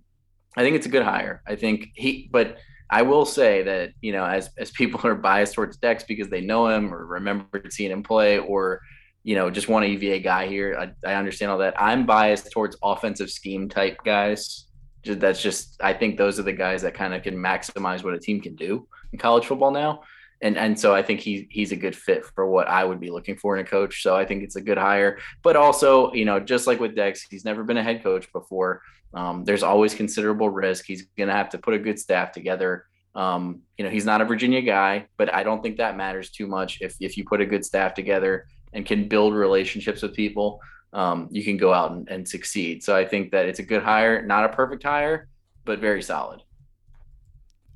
[0.56, 1.40] I think it's a good hire.
[1.46, 2.58] I think he, but
[2.88, 6.40] I will say that you know as as people are biased towards Dex because they
[6.40, 8.80] know him or remember seeing him play or
[9.24, 10.76] you know just want a UVA guy here.
[10.78, 11.80] I, I understand all that.
[11.80, 14.66] I'm biased towards offensive scheme type guys
[15.14, 18.18] that's just I think those are the guys that kind of can maximize what a
[18.18, 20.02] team can do in college football now.
[20.42, 23.10] And and so I think he he's a good fit for what I would be
[23.10, 24.02] looking for in a coach.
[24.02, 25.18] So I think it's a good hire.
[25.42, 28.82] But also, you know, just like with Dex, he's never been a head coach before.
[29.14, 30.84] Um, there's always considerable risk.
[30.86, 32.86] He's gonna have to put a good staff together.
[33.14, 36.46] Um, you know, he's not a Virginia guy, but I don't think that matters too
[36.46, 40.60] much if if you put a good staff together and can build relationships with people
[40.96, 42.82] um, you can go out and, and succeed.
[42.82, 45.28] So I think that it's a good hire, not a perfect hire,
[45.64, 46.42] but very solid.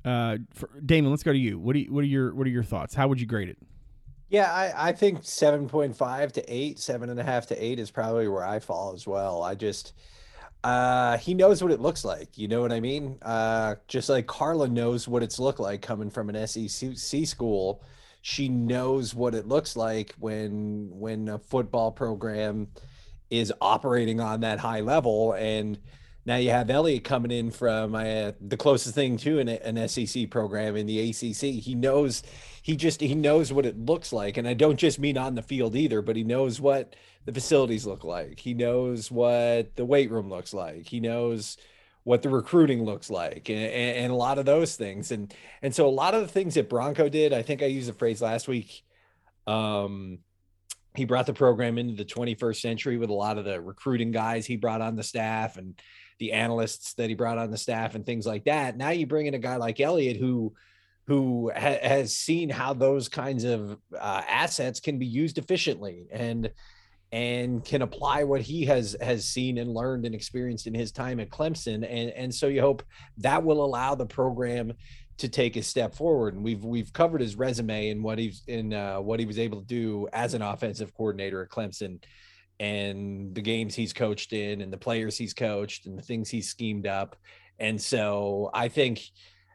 [0.03, 0.37] Uh,
[0.85, 1.59] Damon, let's go to you.
[1.59, 2.95] What do you, what are your what are your thoughts?
[2.95, 3.57] How would you grade it?
[4.31, 8.29] Yeah, I, I think 7.5 to 8, seven and a half to 8 is probably
[8.29, 9.43] where I fall as well.
[9.43, 9.91] I just,
[10.63, 12.37] uh, he knows what it looks like.
[12.37, 13.17] You know what I mean?
[13.21, 17.83] Uh, just like Carla knows what it's looked like coming from an SEC school.
[18.21, 22.69] She knows what it looks like when when a football program
[23.29, 25.33] is operating on that high level.
[25.33, 25.77] And
[26.25, 30.29] now you have Elliott coming in from uh, the closest thing to an, an SEC
[30.29, 31.63] program in the ACC.
[31.63, 32.21] He knows
[32.61, 34.37] he just he knows what it looks like.
[34.37, 36.95] And i don't just mean on the field either but he knows what
[37.25, 38.39] the facilities look like.
[38.39, 40.87] He knows what the weight room looks like.
[40.87, 41.57] He knows
[42.03, 45.11] what the recruiting looks like and, and, and a lot of those things.
[45.11, 47.89] And and so a lot of the things that bronco did i think i used
[47.89, 48.83] the phrase last week
[49.47, 50.19] um
[50.95, 54.45] he brought the program into the 21st century with a lot of the recruiting guys
[54.45, 55.79] he brought on the staff and
[56.21, 58.77] the analysts that he brought on the staff and things like that.
[58.77, 60.53] Now you bring in a guy like elliott who
[61.07, 66.51] who ha- has seen how those kinds of uh, assets can be used efficiently and
[67.11, 71.19] and can apply what he has has seen and learned and experienced in his time
[71.19, 71.83] at Clemson.
[71.89, 72.83] And and so you hope
[73.17, 74.73] that will allow the program
[75.17, 76.35] to take a step forward.
[76.35, 79.59] And we've we've covered his resume and what he's in uh, what he was able
[79.59, 81.99] to do as an offensive coordinator at Clemson
[82.61, 86.47] and the games he's coached in and the players he's coached and the things he's
[86.47, 87.15] schemed up
[87.61, 89.03] and so I think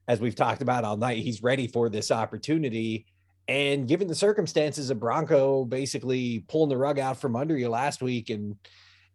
[0.06, 3.06] as we've talked about all night, he's ready for this opportunity.
[3.48, 8.00] And given the circumstances of Bronco basically pulling the rug out from under you last
[8.02, 8.56] week and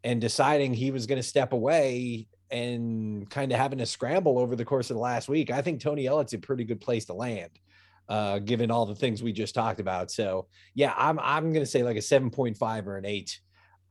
[0.03, 4.55] and deciding he was going to step away and kind of having a scramble over
[4.55, 7.13] the course of the last week, I think Tony Elliott's a pretty good place to
[7.13, 7.51] land,
[8.09, 10.11] uh, given all the things we just talked about.
[10.11, 13.39] So yeah, I'm I'm going to say like a 7.5 or an eight.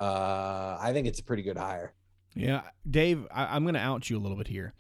[0.01, 1.93] Uh, I think it's a pretty good hire.
[2.35, 4.73] Yeah, Dave, I, I'm going to out you a little bit here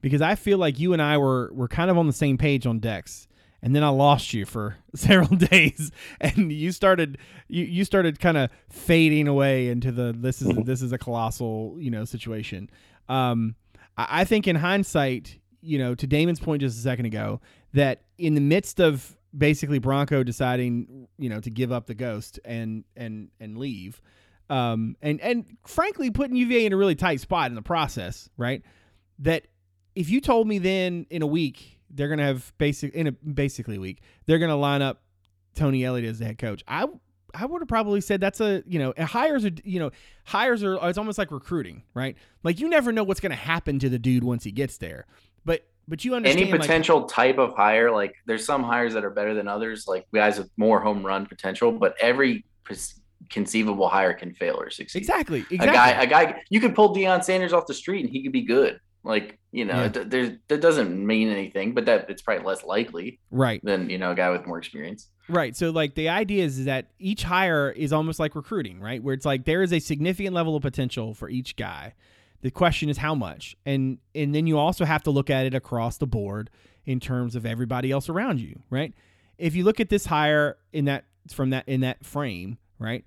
[0.00, 2.66] because I feel like you and I were were kind of on the same page
[2.66, 3.28] on Dex,
[3.62, 5.90] and then I lost you for several days,
[6.20, 10.82] and you started you you started kind of fading away into the this is this
[10.82, 12.68] is a colossal you know situation.
[13.08, 13.54] Um,
[13.96, 17.40] I, I think in hindsight, you know, to Damon's point just a second ago,
[17.74, 22.40] that in the midst of basically Bronco deciding you know to give up the ghost
[22.44, 24.00] and and and leave.
[24.50, 28.62] Um, and and frankly, putting UVA in a really tight spot in the process, right?
[29.20, 29.46] That
[29.94, 33.76] if you told me then in a week they're gonna have basic in a basically
[33.76, 35.02] a week they're gonna line up
[35.54, 36.86] Tony Elliott as the head coach, I
[37.34, 39.90] I would have probably said that's a you know hires are you know
[40.24, 42.16] hires are it's almost like recruiting, right?
[42.42, 45.06] Like you never know what's gonna happen to the dude once he gets there,
[45.44, 49.04] but but you understand Any like- potential type of hire, like there's some hires that
[49.04, 52.44] are better than others, like guys with more home run potential, but every
[53.30, 54.98] conceivable hire can fail or succeed.
[54.98, 55.68] exactly Exactly.
[55.68, 58.32] A guy, a guy, you could pull Deion Sanders off the street and he could
[58.32, 58.80] be good.
[59.04, 59.84] Like, you know, Yeah.
[60.02, 63.60] it, there's that doesn't mean anything, but that it's probably less likely Right.
[63.64, 65.08] than, you know, a guy with more experience.
[65.28, 65.54] Right.
[65.56, 69.02] So like the idea is, is that each hire is almost like recruiting, right?
[69.02, 71.94] Where it's like there is a significant level of potential for each guy.
[72.40, 73.56] The question is how much.
[73.66, 76.50] And and then you also have to look at it across the board
[76.86, 78.94] in terms of everybody else around you, right?
[79.38, 83.04] If you look at this hire in that from that in that frame, right?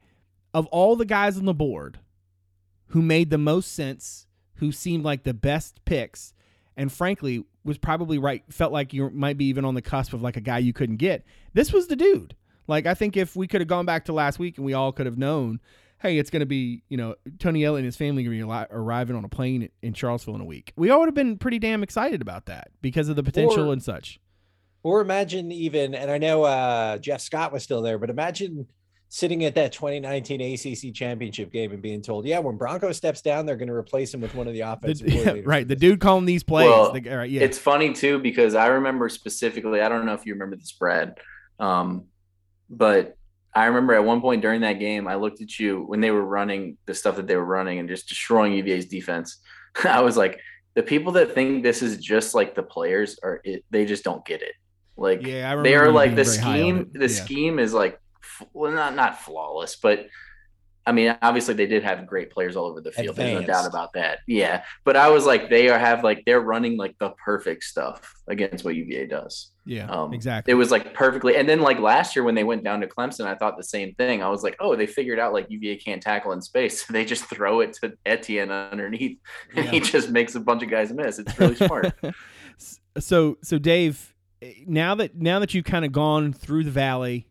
[0.53, 1.99] Of all the guys on the board
[2.87, 6.33] who made the most sense, who seemed like the best picks,
[6.77, 10.21] and frankly was probably right felt like you might be even on the cusp of
[10.21, 12.35] like a guy you couldn't get this was the dude.
[12.67, 14.91] Like i think if we could have gone back to last week and we all
[14.91, 15.59] could have known
[16.01, 18.65] hey it's going to be you know tony elliott and his family going to be
[18.75, 20.71] arriving on a plane in charlottesville in a week.
[20.75, 23.73] We all would have been pretty damn excited about that because of the potential Or-
[23.73, 24.19] and such.
[24.83, 28.65] Or imagine even, and I know uh, Jeff Scott was still there, but imagine
[29.13, 33.45] sitting at that 2019 ACC championship game and being told, yeah, when Bronco steps down,
[33.45, 35.99] they're going to replace him with one of the The- offensive yeah, right the dude
[35.99, 39.81] calling these plays Well, the, all right, yeah It's funny too because I remember specifically.
[39.81, 41.17] I don't know if you remember this, Brad,
[41.59, 42.05] um,
[42.69, 43.17] but
[43.53, 46.23] I remember at one point during that game, I looked at you when they were
[46.25, 49.39] running the stuff that they were running and just destroying UVA's defense.
[49.83, 50.39] I was like,
[50.73, 54.23] the people that think this is just like the players are, it, they just don't
[54.25, 54.53] get it.
[54.95, 56.55] Like yeah I they are like the very high on
[56.85, 56.91] scheme.
[56.93, 57.23] The Yeah.
[57.23, 57.99] scheme is like, f-
[58.53, 60.07] well, not not flawless, but
[60.85, 63.15] I mean, obviously they did have great players all over the field.
[63.15, 64.19] There's no doubt about that.
[64.27, 68.15] Yeah, but I was like, they are have like they're running like the perfect stuff
[68.27, 69.51] against what UVA does.
[69.65, 71.35] yeah Um, exactly It was like perfectly.
[71.35, 73.93] And then like last year when they went down to Clemson, I thought the same
[73.93, 74.23] thing.
[74.23, 76.83] I was like, oh, they figured out like UVA can't tackle in space.
[76.85, 79.19] so they just throw it to Etienne underneath,
[79.55, 81.19] and he just makes a bunch of guys miss.
[81.19, 81.93] It's really smart.
[82.97, 87.27] so so Dave, eh, now that now that you've kind of gone through the valley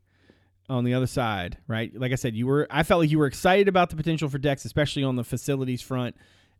[0.70, 1.92] on the other side, right?
[1.94, 4.38] Like I said, you were I felt like you were excited about the potential for
[4.38, 6.16] Dex, especially on the facilities front.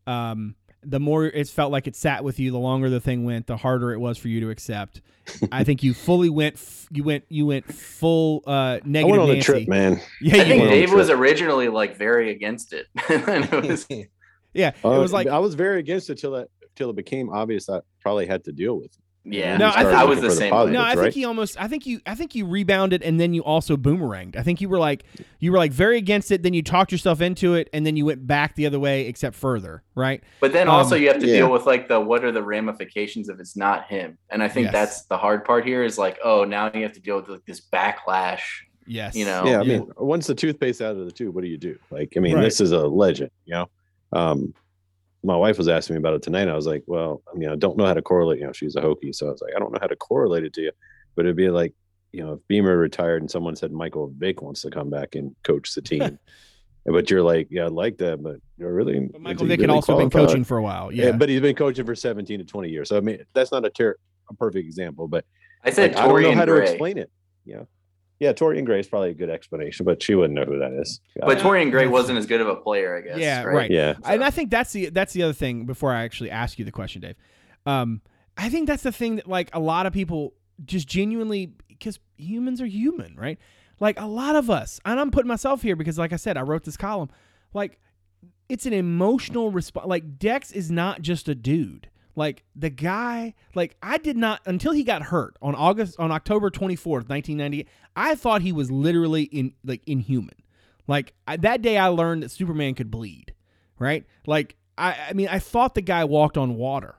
[0.07, 3.47] Um, the more it felt like it sat with you, the longer the thing went,
[3.47, 5.03] the harder it was for you to accept.
[5.53, 9.23] I think you fully went f- you went you went full uh I negative went
[9.23, 10.01] on a trip, man.
[10.21, 10.73] Yeah, I you think went on went.
[10.73, 12.87] a Dave was originally like very against it.
[13.09, 13.87] and it was,
[14.55, 17.29] Yeah, it Uh, was like I was very against it till it till it became
[17.31, 18.97] obvious I probably had to deal with it.
[19.25, 20.51] Yeah, No, I I, think- I was the for the same.
[20.51, 20.73] positive.
[20.75, 21.13] No, I think right?
[21.15, 21.61] he almost.
[21.61, 22.01] I think you.
[22.07, 24.37] I think you rebounded, and then you also boomeranged.
[24.37, 25.05] I think you were like,
[25.41, 26.43] you were like very against it.
[26.43, 29.37] Then you talked yourself into it, and then you went back the other way, except
[29.37, 30.23] further, right?
[30.41, 31.37] But then Um, also you have to yeah.
[31.39, 34.17] deal with like the what are the ramifications if it's not him?
[34.31, 34.73] And I think Yes.
[34.73, 37.45] that's the hard part here is like, oh, now you have to deal with like
[37.47, 38.41] this backlash.
[38.87, 39.15] Yes.
[39.15, 39.79] You know, yeah, I yeah.
[39.79, 41.79] mean, once the toothpaste out of the tube, what do you do?
[41.91, 42.43] Like, I mean, Right.
[42.43, 43.69] this is a legend, you know.
[44.13, 44.53] Um,
[45.23, 46.43] my wife was asking me about it tonight.
[46.43, 48.41] And I was like, well, I mean, I don't know how to correlate.
[48.41, 50.45] You know, she's a Hokie, so I was like, I don't know how to correlate
[50.45, 50.73] it to you,
[51.15, 51.75] but it'd be like,
[52.13, 55.35] you know, if Beamer retired and someone said Michael Vick wants to come back and
[55.45, 56.19] coach the team,
[56.87, 59.69] but you're like, yeah, I like that, but you're really But Michael he Vick had
[59.69, 60.91] really also been coaching for a while.
[60.91, 61.07] Yeah.
[61.07, 61.13] Yeah.
[61.13, 62.89] but he's been coaching for 17 to 20 years.
[62.89, 63.97] So I mean, that's not a, ter-
[64.29, 65.25] a perfect example, but
[65.63, 67.11] I said like, I don't know Torrian how to explain it.
[67.45, 67.65] Yeah.
[68.21, 71.01] Yeah, Torrian Gray is probably a good explanation, but she wouldn't know who that is.
[71.17, 73.19] But Uh, Torrian Gray wasn't as good of a player, I guess.
[73.19, 73.55] Yeah, right.
[73.55, 73.71] right.
[73.71, 73.95] yeah.
[74.05, 75.65] and I think that's the that's the other thing.
[75.65, 77.17] Before I actually ask you the question, Dave,
[77.65, 78.03] um,
[78.37, 82.61] I think that's the thing that like a lot of people just genuinely because humans
[82.61, 83.39] are human, right?
[83.81, 86.43] Like a lot of us, and I'm putting myself here because, like I said, I
[86.43, 87.09] wrote this column.
[87.55, 87.81] Like
[88.51, 89.87] it's an emotional response.
[89.87, 91.89] Like Dex is not just a dude.
[92.17, 96.51] Like the guy, like I did not until he got hurt on August on October
[96.51, 97.69] 24th, 1998.
[97.97, 100.35] I thought he was literally in like inhuman.
[100.87, 103.35] Like I, that day, I learned that Superman could bleed.
[103.79, 104.05] Right?
[104.27, 106.97] Like I, I mean, I thought the guy walked on water.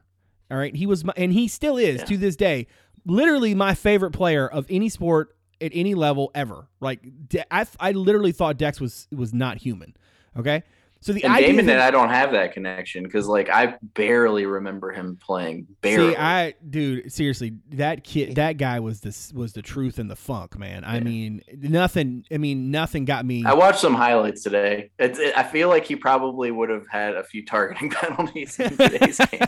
[0.49, 2.05] All right, he was, my, and he still is Yeah.
[2.05, 2.67] to this day,
[3.05, 6.67] literally my favorite player of any sport at any level ever.
[6.81, 7.01] Like
[7.49, 9.95] I, I literally thought Dex was was not human.
[10.37, 10.63] Okay,
[11.01, 13.75] so the And idea Damon that- and I don't have that connection because like I
[13.95, 15.67] barely remember him playing.
[15.81, 16.11] Barely.
[16.13, 20.15] See, I dude, seriously, that kid, that guy was this was the truth and the
[20.15, 20.83] funk, man.
[20.83, 21.03] I Yeah.
[21.03, 22.25] mean, nothing.
[22.31, 23.43] I mean, nothing got me.
[23.45, 24.91] I watched some highlights today.
[24.99, 28.77] It's, it, I feel like he probably would have had a few targeting penalties in
[28.77, 29.41] today's game.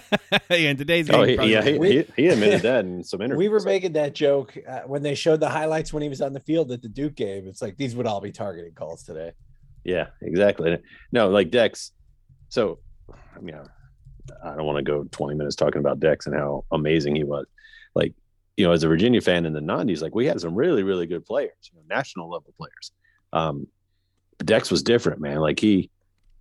[0.50, 1.20] yeah, in today's game.
[1.20, 1.92] Oh, he, yeah, he, would.
[1.92, 3.38] he, he admitted that in some interviews.
[3.38, 6.34] we were making that joke uh, when they showed the highlights when he was on
[6.34, 7.48] the field at the Duke game.
[7.48, 9.34] It's like these would all be targeting calls today.
[9.84, 10.78] Yeah, exactly.
[11.12, 11.92] No, like Dex.
[12.50, 12.80] So,
[13.36, 17.16] I mean, I- don't want to go 20 minutes talking about Dex and how amazing
[17.16, 17.46] he was.
[17.96, 18.14] Like,
[18.56, 21.06] you know, as a Virginia fan in the 90s, like we had some really, really
[21.08, 22.92] good players, you know, national level players.
[23.34, 23.68] Um,
[24.40, 25.38] Dex was different, man.
[25.38, 25.90] Like he,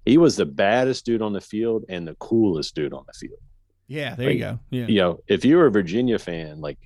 [0.04, 3.38] he was the baddest dude on the field and the coolest dude on the field.
[3.88, 4.58] yeah, there you go.
[4.70, 6.78] Yeah, You know, if you were a Virginia fan, like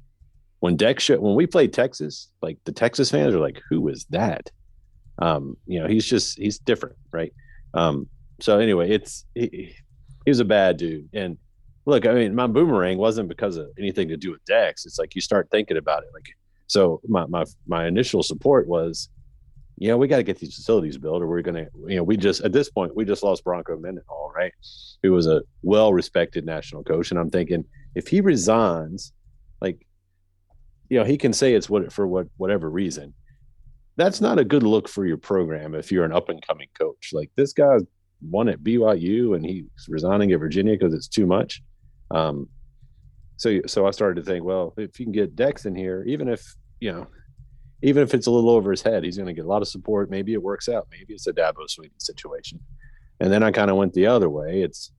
[0.61, 4.07] when Dex showed, when we played Texas, like the Texas fans are like, who is
[4.11, 4.50] that?
[5.18, 7.32] Um, you know, he's just he's different, right?
[7.74, 8.08] Um,
[8.40, 9.74] so anyway, it's he,
[10.24, 11.38] he was a bad dude, and
[11.86, 14.84] look, I mean, my boomerang wasn't because of anything to do with Dex.
[14.86, 16.10] It's like you start thinking about it.
[16.12, 16.26] Like,
[16.66, 19.08] so my my my initial support was,
[19.78, 22.16] you know, we got to get these facilities built, or we're gonna, you know, we
[22.16, 24.52] just at this point we just lost Bronco Mendenhall, right?
[25.02, 27.64] Who was a well-respected national coach, and I'm thinking
[27.94, 29.12] if he resigns,
[29.62, 29.86] like,
[30.90, 33.14] you know, he can say it's what for what whatever reason.
[33.97, 37.11] That's not a good look for your program if you're an up and coming coach.
[37.12, 37.78] Like this guy
[38.22, 41.62] won at BYU and he's resigning at Virginia because it's too much.
[42.11, 42.49] Um,
[43.36, 46.28] so so I started to think, well, if you can get Dex in here, even
[46.28, 47.07] if you know,
[47.82, 49.68] even if it's a little over his head, he's going to get a lot of
[49.68, 50.11] support.
[50.11, 50.88] Maybe it works out.
[50.90, 52.61] Maybe it's a Dabo Swinney situation.
[53.20, 54.62] And then I kind of went the other way.
[54.62, 54.92] It's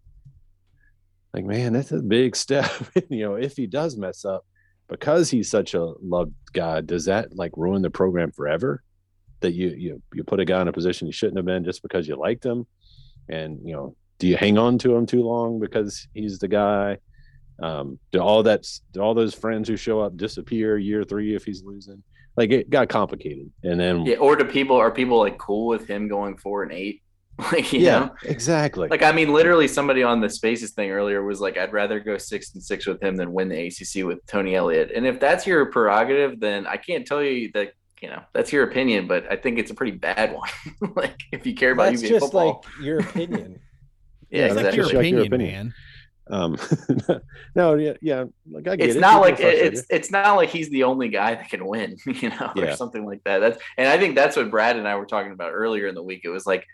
[1.33, 2.71] like, man, that's a big step.
[3.09, 4.45] you know, if he does mess up,
[4.87, 8.83] because he's such a loved guy, does that like ruin the program forever?
[9.41, 11.81] That you you you put a guy in a position he shouldn't have been just
[11.81, 12.65] because you liked him,
[13.29, 16.97] and you know, do you hang on to him too long because he's the guy?
[17.61, 21.43] Um, do all that do all those friends who show up disappear year three if
[21.43, 22.03] he's losing?
[22.35, 25.87] Like it got complicated, and then Yeah, or do people are people like cool with
[25.87, 27.01] him going four and eight?
[27.51, 28.87] Like you yeah, know, exactly.
[28.87, 32.17] like I mean, literally somebody on the Spaces thing earlier was like, I'd rather go
[32.17, 34.91] six and six with him than win the ACC with Tony Elliott.
[34.95, 38.63] And if that's your prerogative, then I can't tell you that you know that's your
[38.63, 40.49] opinion, but I think it's a pretty bad one.
[40.95, 43.59] like if you care about That's you just football, like your opinion.
[44.29, 44.75] yeah, It's It's like exactly.
[44.77, 45.73] your Just like your opinion, opinion.
[46.29, 46.39] man.
[47.09, 47.19] um,
[47.55, 48.25] no, yeah, yeah.
[48.51, 48.99] Like I get it's it.
[48.99, 51.95] not People are like it's it's not like he's the only guy that can win,
[52.05, 52.65] you know, Yeah.
[52.65, 53.39] or something like that.
[53.39, 56.03] That's and I think that's what Brad and I were talking about earlier in the
[56.03, 56.21] week.
[56.23, 56.65] It was like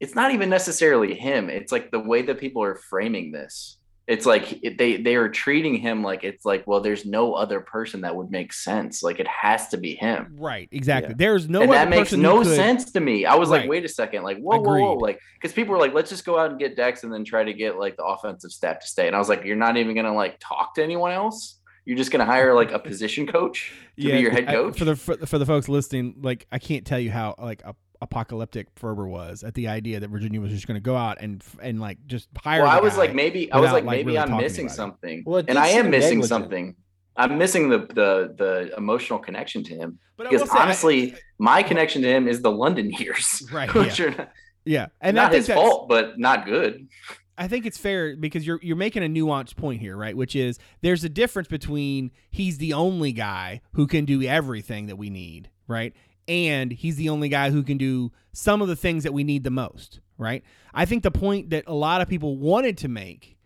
[0.00, 1.50] it's not even necessarily him.
[1.50, 3.76] It's like the way that people are framing this.
[4.10, 8.00] It's like they they are treating him like it's like well, there's no other person
[8.00, 9.02] that would make sense.
[9.02, 10.36] Like it has to be him.
[10.38, 11.10] Right, exactly.
[11.12, 11.16] Yeah.
[11.18, 13.24] There's no and other that makes person no could, sense to me.
[13.24, 13.60] I was Right.
[13.62, 16.24] like, wait a second, like whoa, whoa, whoa, like because people were like, let's just
[16.24, 18.86] go out and get Dex and then try to get like the offensive staff to
[18.88, 19.06] stay.
[19.06, 21.60] And I was like, you're not even gonna like talk to anyone else.
[21.84, 24.76] You're just gonna hire like a position coach to be your head I- coach.
[24.78, 27.76] for the for, for the folks listening, like I can't tell you how like a,
[28.02, 31.42] apocalyptic Ferber was at the idea that Virginia was just going to go out and
[31.62, 32.62] and like just hire.
[32.62, 32.98] well, the I was guy.
[33.00, 35.90] like, maybe I was like, like, maybe really I'm missing something, Well, and I am
[35.90, 36.28] missing negligent.
[36.28, 36.76] something.
[37.16, 41.14] I'm missing the the the emotional connection to him But because will say, I- honestly,
[41.38, 44.06] my connection to him is the London years, Right, which yeah.
[44.06, 44.30] are not,
[44.64, 46.88] yeah, and not his that's- fault, but not good.
[47.36, 50.14] I think it's fair because you're you're making a nuanced point here, right?
[50.16, 54.96] Which is there's a difference between he's the only guy who can do everything that
[54.96, 55.94] we need, right?
[56.28, 59.44] And he's the only guy who can do some of the things that we need
[59.44, 60.44] the most, right?
[60.72, 63.36] I think the point that a lot of people wanted to make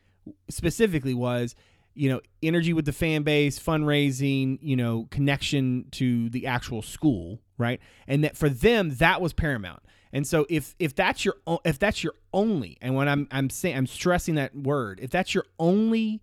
[0.50, 1.54] specifically was,
[1.94, 7.40] you know, energy with the fan base, fundraising, you know, connection to the actual school,
[7.56, 7.80] right?
[8.06, 9.82] And that for them that was paramount.
[10.12, 13.76] And so if if that's your if that's your only and when I'm I'm saying
[13.76, 16.22] I'm stressing that word, if that's your only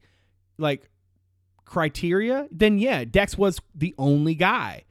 [0.57, 0.89] like
[1.65, 4.83] criteria, then yeah, Dex was the only guy.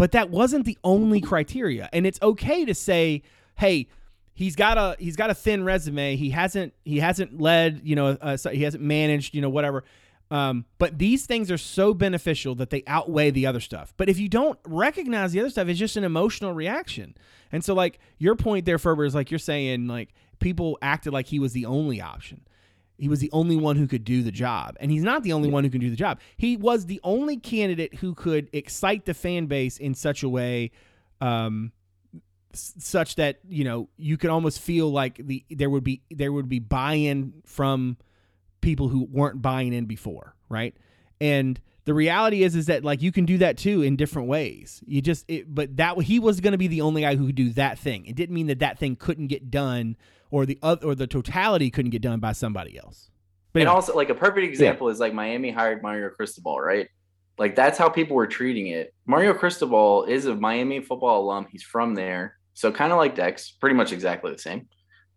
[0.00, 1.90] But that wasn't the only criteria.
[1.92, 3.20] And it's okay to say,
[3.58, 3.86] "Hey,
[4.32, 6.16] he's got a he's got a thin resume.
[6.16, 9.84] He hasn't he hasn't led, you know, uh, he hasn't managed, you know, whatever."
[10.30, 13.92] Um, but these things are so beneficial that they outweigh the other stuff.
[13.98, 17.14] But if you don't recognize the other stuff, it's just an emotional reaction.
[17.52, 21.26] And so, like your point there, Ferber, is like you're saying, like people acted like
[21.26, 22.40] he was the only option.
[23.00, 25.48] He was the only one who could do the job, and he's not the only
[25.48, 26.20] one who can do the job.
[26.36, 30.70] He was the only candidate who could excite the fan base in such a way,
[31.22, 31.72] um,
[32.52, 36.50] such that you know you could almost feel like the there would be there would
[36.50, 37.96] be buy-in from
[38.60, 40.76] people who weren't buying in before, right?
[41.22, 44.82] And the reality is is that like you can do that too in different ways.
[44.86, 47.34] You just it, but that he was going to be the only guy who could
[47.34, 48.04] do that thing.
[48.04, 49.96] It didn't mean that that thing couldn't get done
[50.30, 53.10] or the other or the totality couldn't get done by somebody else.
[53.52, 56.88] But and anyway, also, like a perfect example is like Miami hired Mario Cristobal, right?
[57.38, 58.94] Like that's how people were treating it.
[59.06, 61.46] Mario Cristobal is a Miami football alum.
[61.50, 64.68] He's from there, so kind of like Dex, pretty much exactly the same.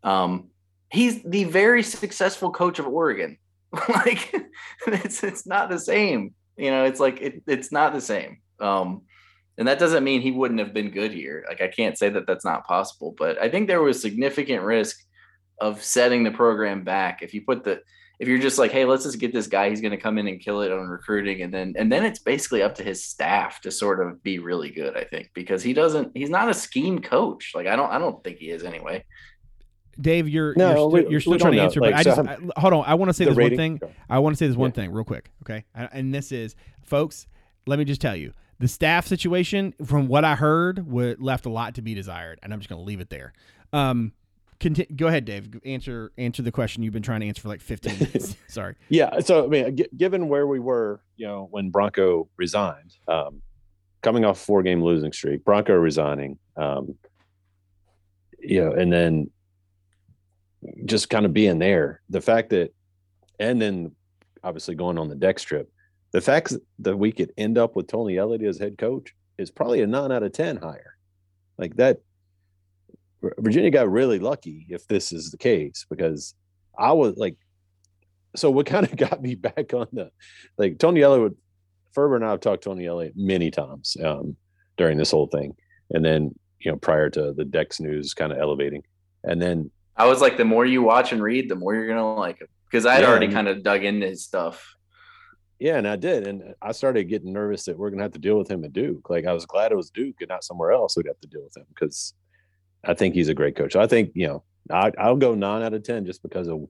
[0.04, 0.50] Um,
[0.90, 3.38] he's the very successful coach of Oregon.
[3.90, 4.34] like
[4.88, 6.34] it's it's not the same.
[6.58, 8.38] You know, it's like it, it's not the same.
[8.60, 9.02] Um,
[9.58, 11.44] and that doesn't mean he wouldn't have been good here.
[11.48, 14.98] Like I can't say that that's not possible, but I think there was significant risk
[15.60, 17.82] of setting the program back if you put the
[18.20, 20.28] if you're just like, hey, let's just get this guy, he's going to come in
[20.28, 23.60] and kill it on recruiting, and then and then it's basically up to his staff
[23.62, 27.00] to sort of be really good, I think, because he doesn't, he's not a scheme
[27.00, 27.52] coach.
[27.56, 29.04] Like I don't, I don't think he is anyway.
[30.00, 32.20] Dave, you're No, you're, stu- we- you're still trying to answer, like, but I just
[32.20, 32.84] I, hold on.
[32.88, 33.90] I want to say this rating- one thing.
[34.10, 34.76] I want to say this one Yeah.
[34.76, 35.66] thing real quick, okay?
[35.76, 37.28] And- And this is, folks,
[37.68, 38.34] let me just tell you,
[38.64, 42.54] the staff situation, from what I heard, would left a lot to be desired, and
[42.54, 43.34] I'm just going to leave it there.
[43.74, 44.14] Um,
[44.62, 45.60] conti- go ahead, Dave.
[45.66, 48.38] Answer answer the question you've been trying to answer for like 15 minutes.
[48.48, 48.76] Sorry.
[48.88, 49.20] Yeah.
[49.20, 53.42] So I mean, g- given where we were, you know, when Bronco resigned, um,
[54.02, 56.96] coming off four game losing streak, Bronco resigning, um,
[58.40, 59.30] you know, and then
[60.86, 62.00] just kind of being there.
[62.10, 62.74] The fact that,
[63.42, 63.92] and then
[64.42, 65.70] obviously going on the deck strip,
[66.14, 69.82] the fact that we could end up with Tony Elliott as head coach is probably
[69.82, 70.96] a nine out of 10 higher.
[71.58, 71.98] Like that,
[73.40, 76.36] Virginia got really lucky if this is the case because
[76.78, 77.36] I was like,
[78.36, 80.12] so what kind of got me back on the
[80.58, 81.38] like Tony Elliott would
[81.94, 84.36] Ferber and I have talked Tony Elliott many times um,
[84.78, 85.56] during this whole thing.
[85.92, 88.84] And then, you know, prior to the Dex news kind of elevating.
[89.24, 92.16] And then I was like, the more you watch and read, the more you're gonna
[92.16, 94.76] like him because I'd Yeah, already kind of dug into his stuff.
[95.60, 96.28] Yeah, and I did.
[96.28, 99.10] And I started getting nervous that we're gonna have to deal with him at Duke.
[99.10, 101.44] Like I was glad it was Duke and not somewhere else we'd have to deal
[101.44, 102.14] with him because
[102.84, 103.76] I think he's a great coach.
[103.76, 106.68] I think, you know, I I'll go nine out of ten just because of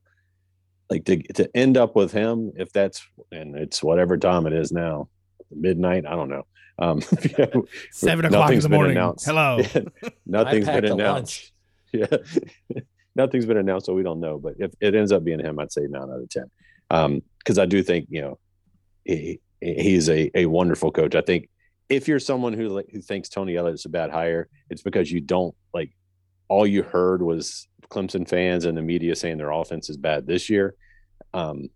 [0.90, 4.72] like to to end up with him, if that's and it's whatever time it is
[4.72, 5.08] now,
[5.50, 6.46] midnight, I don't know.
[6.78, 8.96] Um, you know, Seven o'clock in the been morning.
[8.96, 9.26] announced.
[9.26, 9.60] Hello.
[10.26, 11.52] nothing's been a announced.
[11.92, 12.06] Yeah.
[13.16, 14.38] Nothing's been announced, so we don't know.
[14.38, 16.50] But if it ends up being him, I'd say nine out of ten.
[16.90, 18.38] Um, because I do think, you know,
[19.04, 21.14] he, he's a, a wonderful coach.
[21.14, 21.48] I think
[21.88, 25.20] if you're someone who who thinks Tony Elliott is a bad hire, it's because you
[25.20, 25.90] don't like
[26.48, 30.48] all you heard was Clemson fans and the media saying their offense is bad this
[30.50, 30.74] year.
[31.32, 31.68] Um,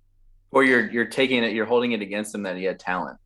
[0.51, 3.18] Or you're you're taking it, you're holding it against him that he had talent.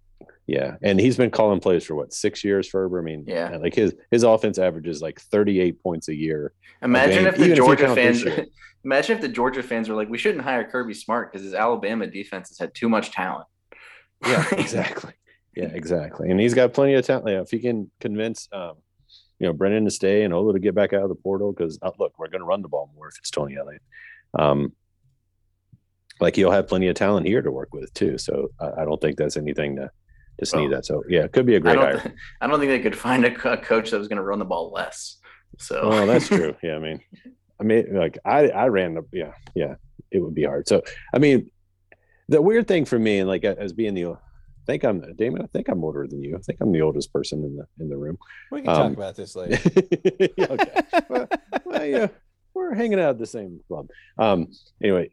[0.49, 2.99] Yeah, and he's been calling plays for what six years, Ferber.
[2.99, 3.57] I mean, Yeah.
[3.59, 6.53] like his his offense averages like thirty eight points a year.
[6.83, 8.25] Imagine game, if the if Georgia count fans,
[8.85, 12.09] imagine if the Georgia fans were like, we shouldn't hire Kirby Smart because his Alabama
[12.09, 13.47] defense has had too much talent.
[14.27, 15.13] Yeah, exactly.
[15.57, 16.31] yeah, exactly.
[16.31, 17.29] And he's got plenty of talent.
[17.29, 18.77] Yeah, if he can convince, um,
[19.39, 21.79] you know, Brennan to stay and Olo to get back out of the portal, because
[21.83, 23.83] uh, look, we're going to run the ball more if it's Tony Elliott.
[24.39, 24.73] Um,
[26.21, 28.19] like he'll have plenty of talent here to work with too.
[28.19, 29.91] So I, I don't think that's anything to
[30.39, 30.87] to sneeze Well, at.
[30.87, 32.15] So yeah, it could be a great don't, hire.
[32.41, 34.45] I don't think they could find a, a coach that was going to run the
[34.45, 35.19] ball less.
[35.59, 36.57] So Oh, that's true.
[36.63, 37.01] Yeah, I mean,
[37.61, 39.75] I mean, like I, I ran the, yeah, yeah,
[40.11, 40.69] it would be hard.
[40.69, 40.83] So,
[41.15, 41.51] I mean,
[42.33, 44.15] the weird thing for me, and like as being the, I
[44.67, 45.43] think I'm Damon.
[45.43, 46.37] I think I'm older than you.
[46.37, 48.19] I think I'm the oldest person in the in the room.
[48.51, 49.59] We can Um, talk about this later.
[50.39, 50.81] Okay.
[51.09, 51.29] well,
[51.65, 52.07] well, yeah,
[52.55, 53.89] we're hanging out at the same club.
[54.19, 54.49] Um,
[54.83, 55.11] anyway,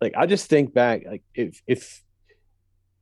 [0.00, 2.02] like I just think back, like if if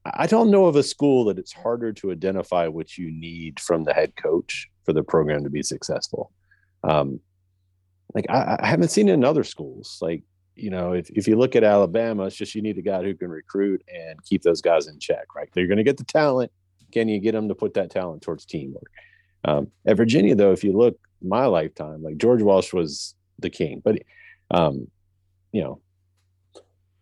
[0.04, 3.84] I don't know of a school that it's harder to identify what you need from
[3.84, 6.32] the head coach for the program to be successful.
[6.82, 7.20] Um,
[8.14, 9.98] like I, I haven't seen it in other schools.
[10.02, 10.24] Like
[10.54, 13.14] you know, if if you look at Alabama, it's just you need a guy who
[13.14, 15.34] can recruit and keep those guys in check.
[15.34, 15.48] Right?
[15.52, 16.50] They're going to get the talent.
[16.92, 18.90] Can you get them to put that talent towards teamwork?
[19.44, 23.80] Um, at Virginia, though, if you look my lifetime, like George Welsh was the king,
[23.84, 23.98] but
[24.50, 24.88] um,
[25.52, 25.80] you know,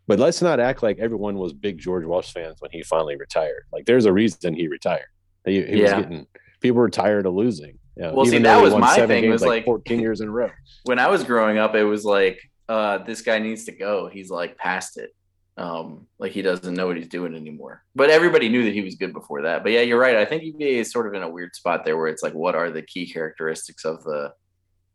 [0.06, 3.64] but let's not act like everyone was big George Welsh fans when he finally retired.
[3.72, 5.06] Like there's a reason he retired.
[5.44, 6.26] He, he was getting
[6.60, 7.78] people were tired of losing.
[7.96, 10.30] You know, Well, see, that was my thing, games, was like- 14 years in a
[10.30, 10.50] row.
[10.84, 12.38] when I was growing up, it was like,
[12.70, 14.06] uh, this guy needs to go.
[14.06, 15.10] He's like past it.
[15.56, 17.82] Um, like he doesn't know what he's doing anymore.
[17.96, 19.64] But everybody knew that he was good before that.
[19.64, 20.16] But yeah, you're right.
[20.16, 22.54] I think UVA is sort of in a weird spot there where it's like, what
[22.54, 24.32] are the key characteristics of the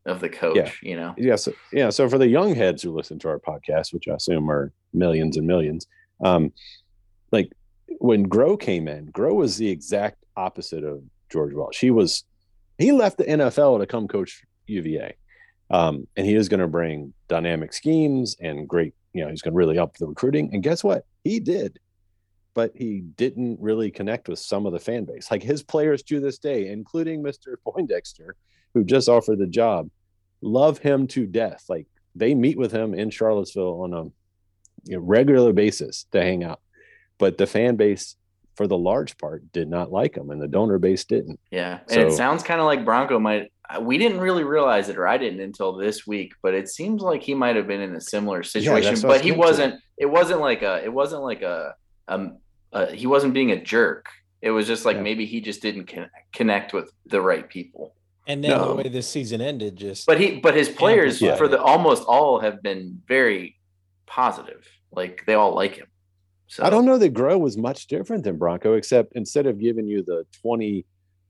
[0.05, 0.55] of the coach?
[0.55, 0.71] Yeah.
[0.81, 1.13] You know?
[1.17, 4.13] yeah so yeah so for the young heads who listen to our podcast which i
[4.13, 5.87] assume are millions and millions
[6.23, 6.53] um
[7.31, 7.51] like
[7.97, 11.01] when groh came in groh was the exact opposite of
[11.31, 12.23] george welsh he was
[12.77, 15.11] he left the nfl to come coach uva
[15.69, 19.53] um and he is going to bring dynamic schemes and great you know he's going
[19.53, 21.79] to really up the recruiting and guess what he did
[22.53, 26.19] but he didn't really connect with some of the fan base like his players to
[26.19, 28.35] this day including mr poindexter
[28.73, 29.89] who just offered the job
[30.45, 31.65] love him to death.
[31.67, 34.03] Like they meet with him in Charlottesville on a
[34.89, 36.61] you know, regular basis to hang out.
[37.17, 38.15] But the fan base,
[38.55, 41.39] for the large part, did not like him, and the donor base didn't.
[41.51, 41.79] Yeah.
[41.89, 43.51] And it sounds kind of like Bronco might
[43.81, 47.23] we didn't really realize it, or I didn't until this week, but it seems like
[47.23, 48.83] he might have been in a similar situation.
[48.93, 51.75] that's what I was but he wasn't it wasn't like a it wasn't like a
[52.07, 52.37] um
[52.73, 54.07] uh, he wasn't being a jerk.
[54.41, 55.03] It was just like Yeah.
[55.03, 57.95] maybe he just didn't con- connect with the right people.
[58.27, 58.69] And then No.
[58.69, 62.03] the way this season ended, just But he, but his players Amplified for the almost
[62.05, 63.55] all have been very
[64.05, 64.65] positive.
[64.91, 65.87] Like they all like him.
[66.47, 69.87] So I don't know that Groh was much different than Bronco, except instead of giving
[69.87, 70.85] you the 20,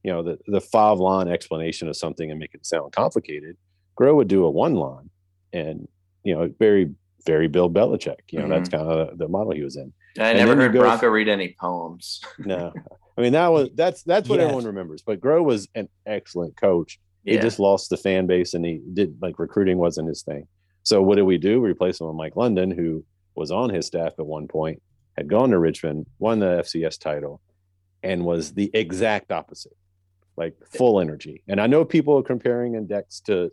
[0.05, 3.57] you know, the, the five line explanation of something and make it sound complicated,
[3.99, 5.09] Groh would do a one line
[5.51, 5.87] and,
[6.23, 6.91] you know, very,
[7.25, 8.19] very Bill Belichick.
[8.29, 8.87] You know, that's mm-hmm.
[8.87, 9.91] kind of the model he was in.
[10.19, 12.21] I and never heard Bronco read any poems.
[12.37, 12.71] No,
[13.17, 14.43] I mean that was that's that's what Yeah.
[14.45, 15.01] everyone remembers.
[15.01, 19.17] But Groh was an excellent coach, He just lost the fan base and he did
[19.23, 20.47] like recruiting wasn't his thing.
[20.83, 21.61] So what did we do?
[21.61, 23.03] We replaced him with Mike London, who
[23.33, 24.83] was on his staff at one point,
[25.17, 27.41] had gone to Richmond, won the FCS title,
[28.03, 29.75] and was the exact opposite,
[30.37, 31.41] like full energy.
[31.47, 33.51] And I know people are comparing index to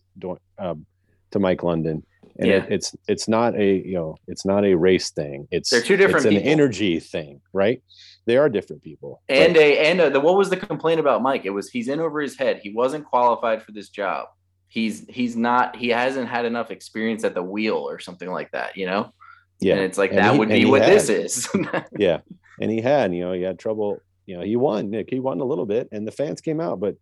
[0.58, 0.86] um,
[1.30, 2.04] to Mike London,
[2.38, 5.46] and it, it's it's not a you know it's not a race thing.
[5.50, 6.50] It's They're two different It's an people.
[6.50, 7.82] energy thing, right?
[8.26, 9.22] They are different people.
[9.28, 11.44] but- And a and a, the what was the complaint about Mike?
[11.44, 12.60] It was he's in over his head.
[12.62, 14.26] He wasn't qualified for this job.
[14.68, 18.76] He's he's not he hasn't had enough experience at the wheel or something like that,
[18.76, 19.12] you know?
[19.60, 20.92] yeah, And it's like And that he- would be what had.
[20.92, 21.48] this is.
[21.98, 22.20] yeah
[22.60, 25.40] and he had you know he had trouble you know he won nick he won
[25.40, 26.96] a little bit and the fans came out but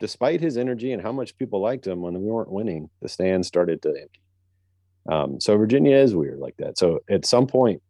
[0.00, 3.46] despite his energy and how much people liked him when we weren't winning the stands
[3.46, 4.20] started to empty.
[5.08, 6.78] Um, so virginia is weird like that.
[6.78, 7.82] So at some point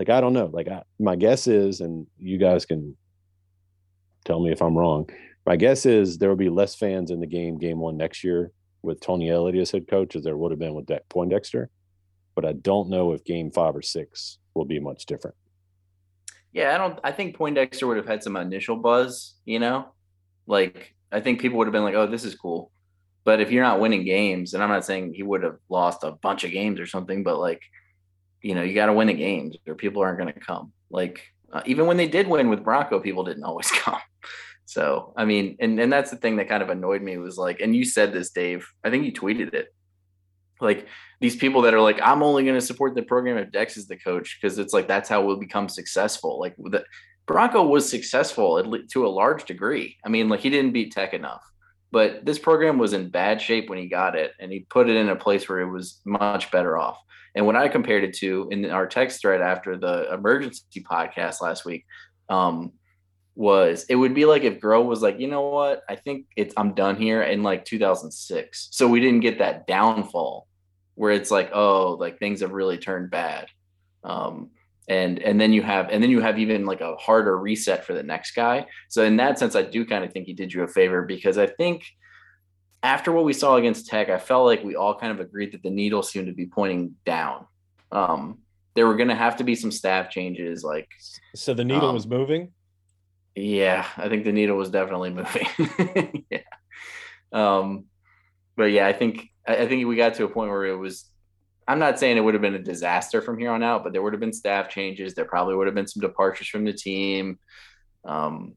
[0.00, 2.96] like i don't know like I, my guess is and you guys can
[4.24, 5.08] tell me if i'm wrong
[5.46, 8.50] my guess is there will be less fans in the game game one next year
[8.82, 11.68] with tony elliott as head coach as there would have been with De- poindexter
[12.34, 15.36] but i don't know if game five or six will be much different
[16.52, 19.88] yeah, I don't I think Poindexter would have had some initial buzz, you know?
[20.46, 22.70] Like I think people would have been like, "Oh, this is cool."
[23.24, 26.12] But if you're not winning games, and I'm not saying he would have lost a
[26.12, 27.60] bunch of games or something, but like,
[28.42, 30.72] you know, you got to win the games or people aren't going to come.
[30.90, 31.22] Like
[31.52, 34.00] uh, even when they did win with Bronco, people didn't always come.
[34.66, 37.60] So I mean, and and that's the thing that kind of annoyed me was like,
[37.60, 38.66] and you said this, Dave.
[38.84, 39.74] I think you tweeted it.
[40.60, 40.86] Like
[41.20, 43.86] these people that are like, I'm only going to support the program if Dex is
[43.86, 46.40] the coach because it's like that's how we'll become successful.
[46.40, 46.84] Like the
[47.26, 49.96] Bronco was successful at to a large degree.
[50.04, 51.42] I mean, like he didn't beat Tech enough,
[51.92, 54.96] but this program was in bad shape when he got it, and he put it
[54.96, 56.98] in a place where it was much better off.
[57.34, 61.64] And when I compared it to in our text thread after the emergency podcast last
[61.64, 61.84] week,
[62.28, 62.72] um,
[63.36, 66.52] was it would be like if Groh was like, you know what, I think it's
[66.56, 68.68] I'm done here in like 2006.
[68.72, 70.48] So we didn't get that downfall
[70.94, 73.46] where it's like, oh, like things have really turned bad.
[74.04, 74.50] Um,
[74.88, 77.92] and and then you have and then you have even like a harder reset for
[77.94, 78.66] the next guy.
[78.88, 81.38] So in that sense, I do kind of think he did you a favor because
[81.38, 81.84] I think
[82.82, 85.62] after what we saw against Tech, I felt like we all kind of agreed that
[85.62, 87.46] the needle seemed to be pointing down.
[87.92, 88.38] Um,
[88.74, 90.88] there were going to have to be some staff changes, like
[91.34, 92.52] So the needle Um, was moving.
[93.34, 96.24] yeah, I think the needle was definitely moving.
[96.30, 96.38] yeah.
[97.32, 97.84] Um,
[98.56, 101.06] but yeah, I think I I think we got to a point where it was.
[101.68, 104.02] I'm not saying it would have been a disaster from here on out, but there
[104.02, 105.14] would have been staff changes.
[105.14, 107.38] There probably would have been some departures from the team.
[108.04, 108.54] Um,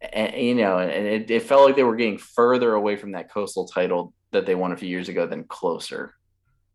[0.00, 3.30] and, you know, and it, it felt like they were getting further away from that
[3.30, 6.14] coastal title that they won a few years ago than closer.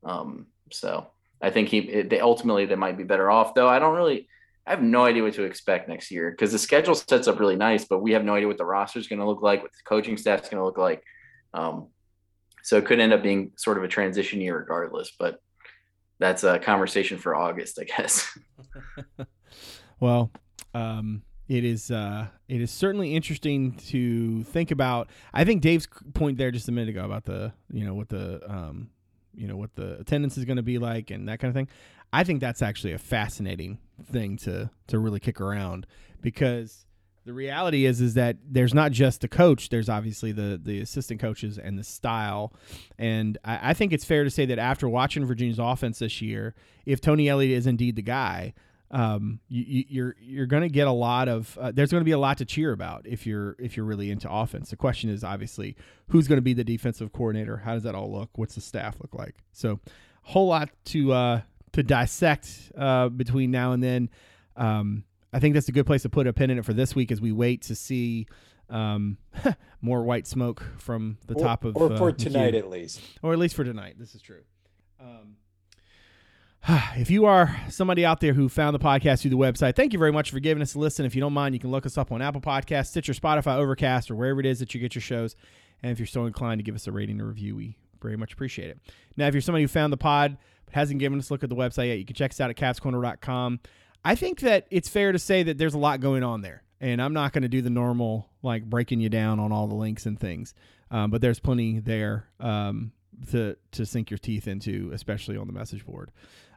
[0.03, 1.07] Um, so
[1.41, 3.67] I think he it, they ultimately they might be better off though.
[3.67, 4.27] I don't really
[4.65, 7.55] I have no idea what to expect next year because the schedule sets up really
[7.55, 9.71] nice, but we have no idea what the roster is going to look like, what
[9.71, 11.03] the coaching staff is going to look like.
[11.53, 11.87] Um,
[12.63, 15.39] so it could end up being sort of a transition year regardless, but
[16.19, 18.37] that's a conversation for August, I guess.
[20.01, 20.31] Well,
[20.73, 25.09] um, it is uh, it is certainly interesting to think about.
[25.33, 28.41] I think Dave's point there just a minute ago about the you know what the
[28.51, 28.89] um,
[29.33, 31.69] you know what the attendance is going to be like and that kind of thing.
[32.11, 35.85] I think that's actually a fascinating thing to to really kick around
[36.19, 36.85] because
[37.25, 39.69] the reality is is that there's not just the coach.
[39.69, 42.53] There's obviously the the assistant coaches and the style,
[42.97, 46.55] and I, I think it's fair to say that after watching Virginia's offense this year,
[46.85, 48.53] if Tony Elliott is indeed the guy,
[48.89, 52.05] um, you, you, you're you're going to get a lot of uh, there's going to
[52.05, 54.69] be a lot to cheer about if you're if you're really into offense.
[54.69, 55.75] The question is obviously
[56.09, 57.57] who's going to be the defensive coordinator.
[57.57, 58.29] How does that all look?
[58.35, 59.35] What's the staff look like?
[59.53, 59.79] So,
[60.25, 61.41] a whole lot to uh,
[61.73, 64.09] to dissect uh, between now and then.
[64.57, 66.93] Um, I think that's a good place to put a pin in it for this
[66.95, 68.27] week as we wait to see
[68.69, 69.17] um,
[69.81, 73.01] more white smoke from the Or- top of or uh, for McCue tonight at least.
[73.21, 73.95] or at least for tonight.
[73.97, 74.41] This is true.
[74.99, 75.35] Um,
[76.97, 79.99] if you are somebody out there who found the podcast through the website, thank you
[79.99, 81.05] very much for giving us a listen.
[81.05, 84.11] If you don't mind, you can look us up on Apple Podcasts, Stitcher, Spotify, Overcast,
[84.11, 85.35] or wherever it is that you get your shows.
[85.83, 88.33] And if you're so inclined to give us a rating and review, we very much
[88.33, 88.79] appreciate it.
[89.17, 91.49] Now, if you're somebody who found the pod but hasn't given us a look at
[91.49, 93.59] the website yet, you can check us out at cavscorner.com.
[94.03, 96.63] I think that it's fair to say that there's a lot going on there.
[96.79, 99.75] And I'm not going to do the normal, like breaking you down on all the
[99.75, 100.55] links and things.
[100.89, 102.91] Um, but there's plenty there um,
[103.31, 106.11] to, to sink your teeth into, especially on the message board.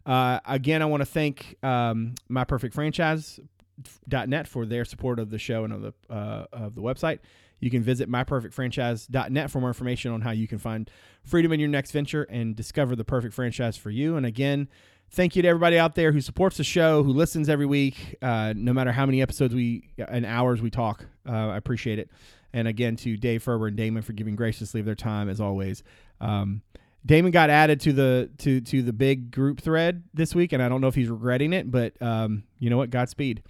[0.06, 5.38] Uh, again, I want to thank um, My Perfect Franchise.net for their support of the
[5.38, 7.20] show and of the uh, of the website.
[7.60, 10.90] You can visit myperfectfranchise.net for more information on how you can find
[11.22, 14.16] freedom in your next venture and discover the perfect franchise for you.
[14.16, 14.68] And again,
[15.14, 18.52] thank you to everybody out there who supports the show, who listens every week, uh,
[18.56, 21.06] no matter how many episodes we and hours we talk.
[21.28, 22.10] Uh, I appreciate it.
[22.52, 25.82] And again, to Dave Ferber and Damon for giving graciously of their time as always.
[26.20, 26.62] Um,
[27.06, 30.68] Damon got added to the to to the big group thread this week, and I
[30.68, 32.90] don't know if he's regretting it, but um, you know what?
[32.90, 33.42] Godspeed.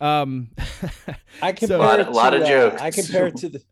[0.00, 0.50] Um,
[1.42, 2.82] I So- compare Lot- it to, lot of uh, jokes.
[2.82, 3.62] I compare it to the.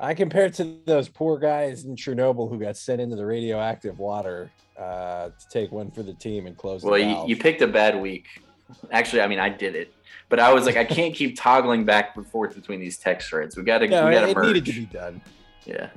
[0.00, 3.98] I compare it to those poor guys in Chernobyl who got sent into the radioactive
[3.98, 7.28] water uh, to take one for the team and close Well, the you, valve.
[7.30, 8.26] you picked a bad week.
[8.92, 9.92] Actually, I mean, I did it,
[10.28, 13.56] but I was like, I can't keep toggling back and forth between these text threads.
[13.56, 14.46] We gotta, no, we gotta it, it merge.
[14.54, 15.20] needed to be done.
[15.64, 15.90] Yeah.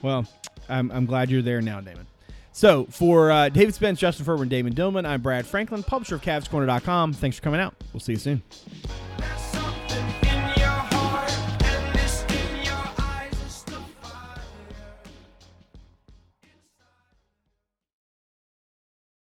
[0.00, 0.26] Well,
[0.68, 2.06] I'm, I'm glad you're there now, Damon.
[2.52, 6.22] So for uh, David Spence, Justin Ferber, and Damon Dillman, I'm Brad Franklin, publisher of
[6.22, 7.12] CavsCorner.com.
[7.12, 7.74] Thanks for coming out.
[7.92, 8.42] We'll see you soon.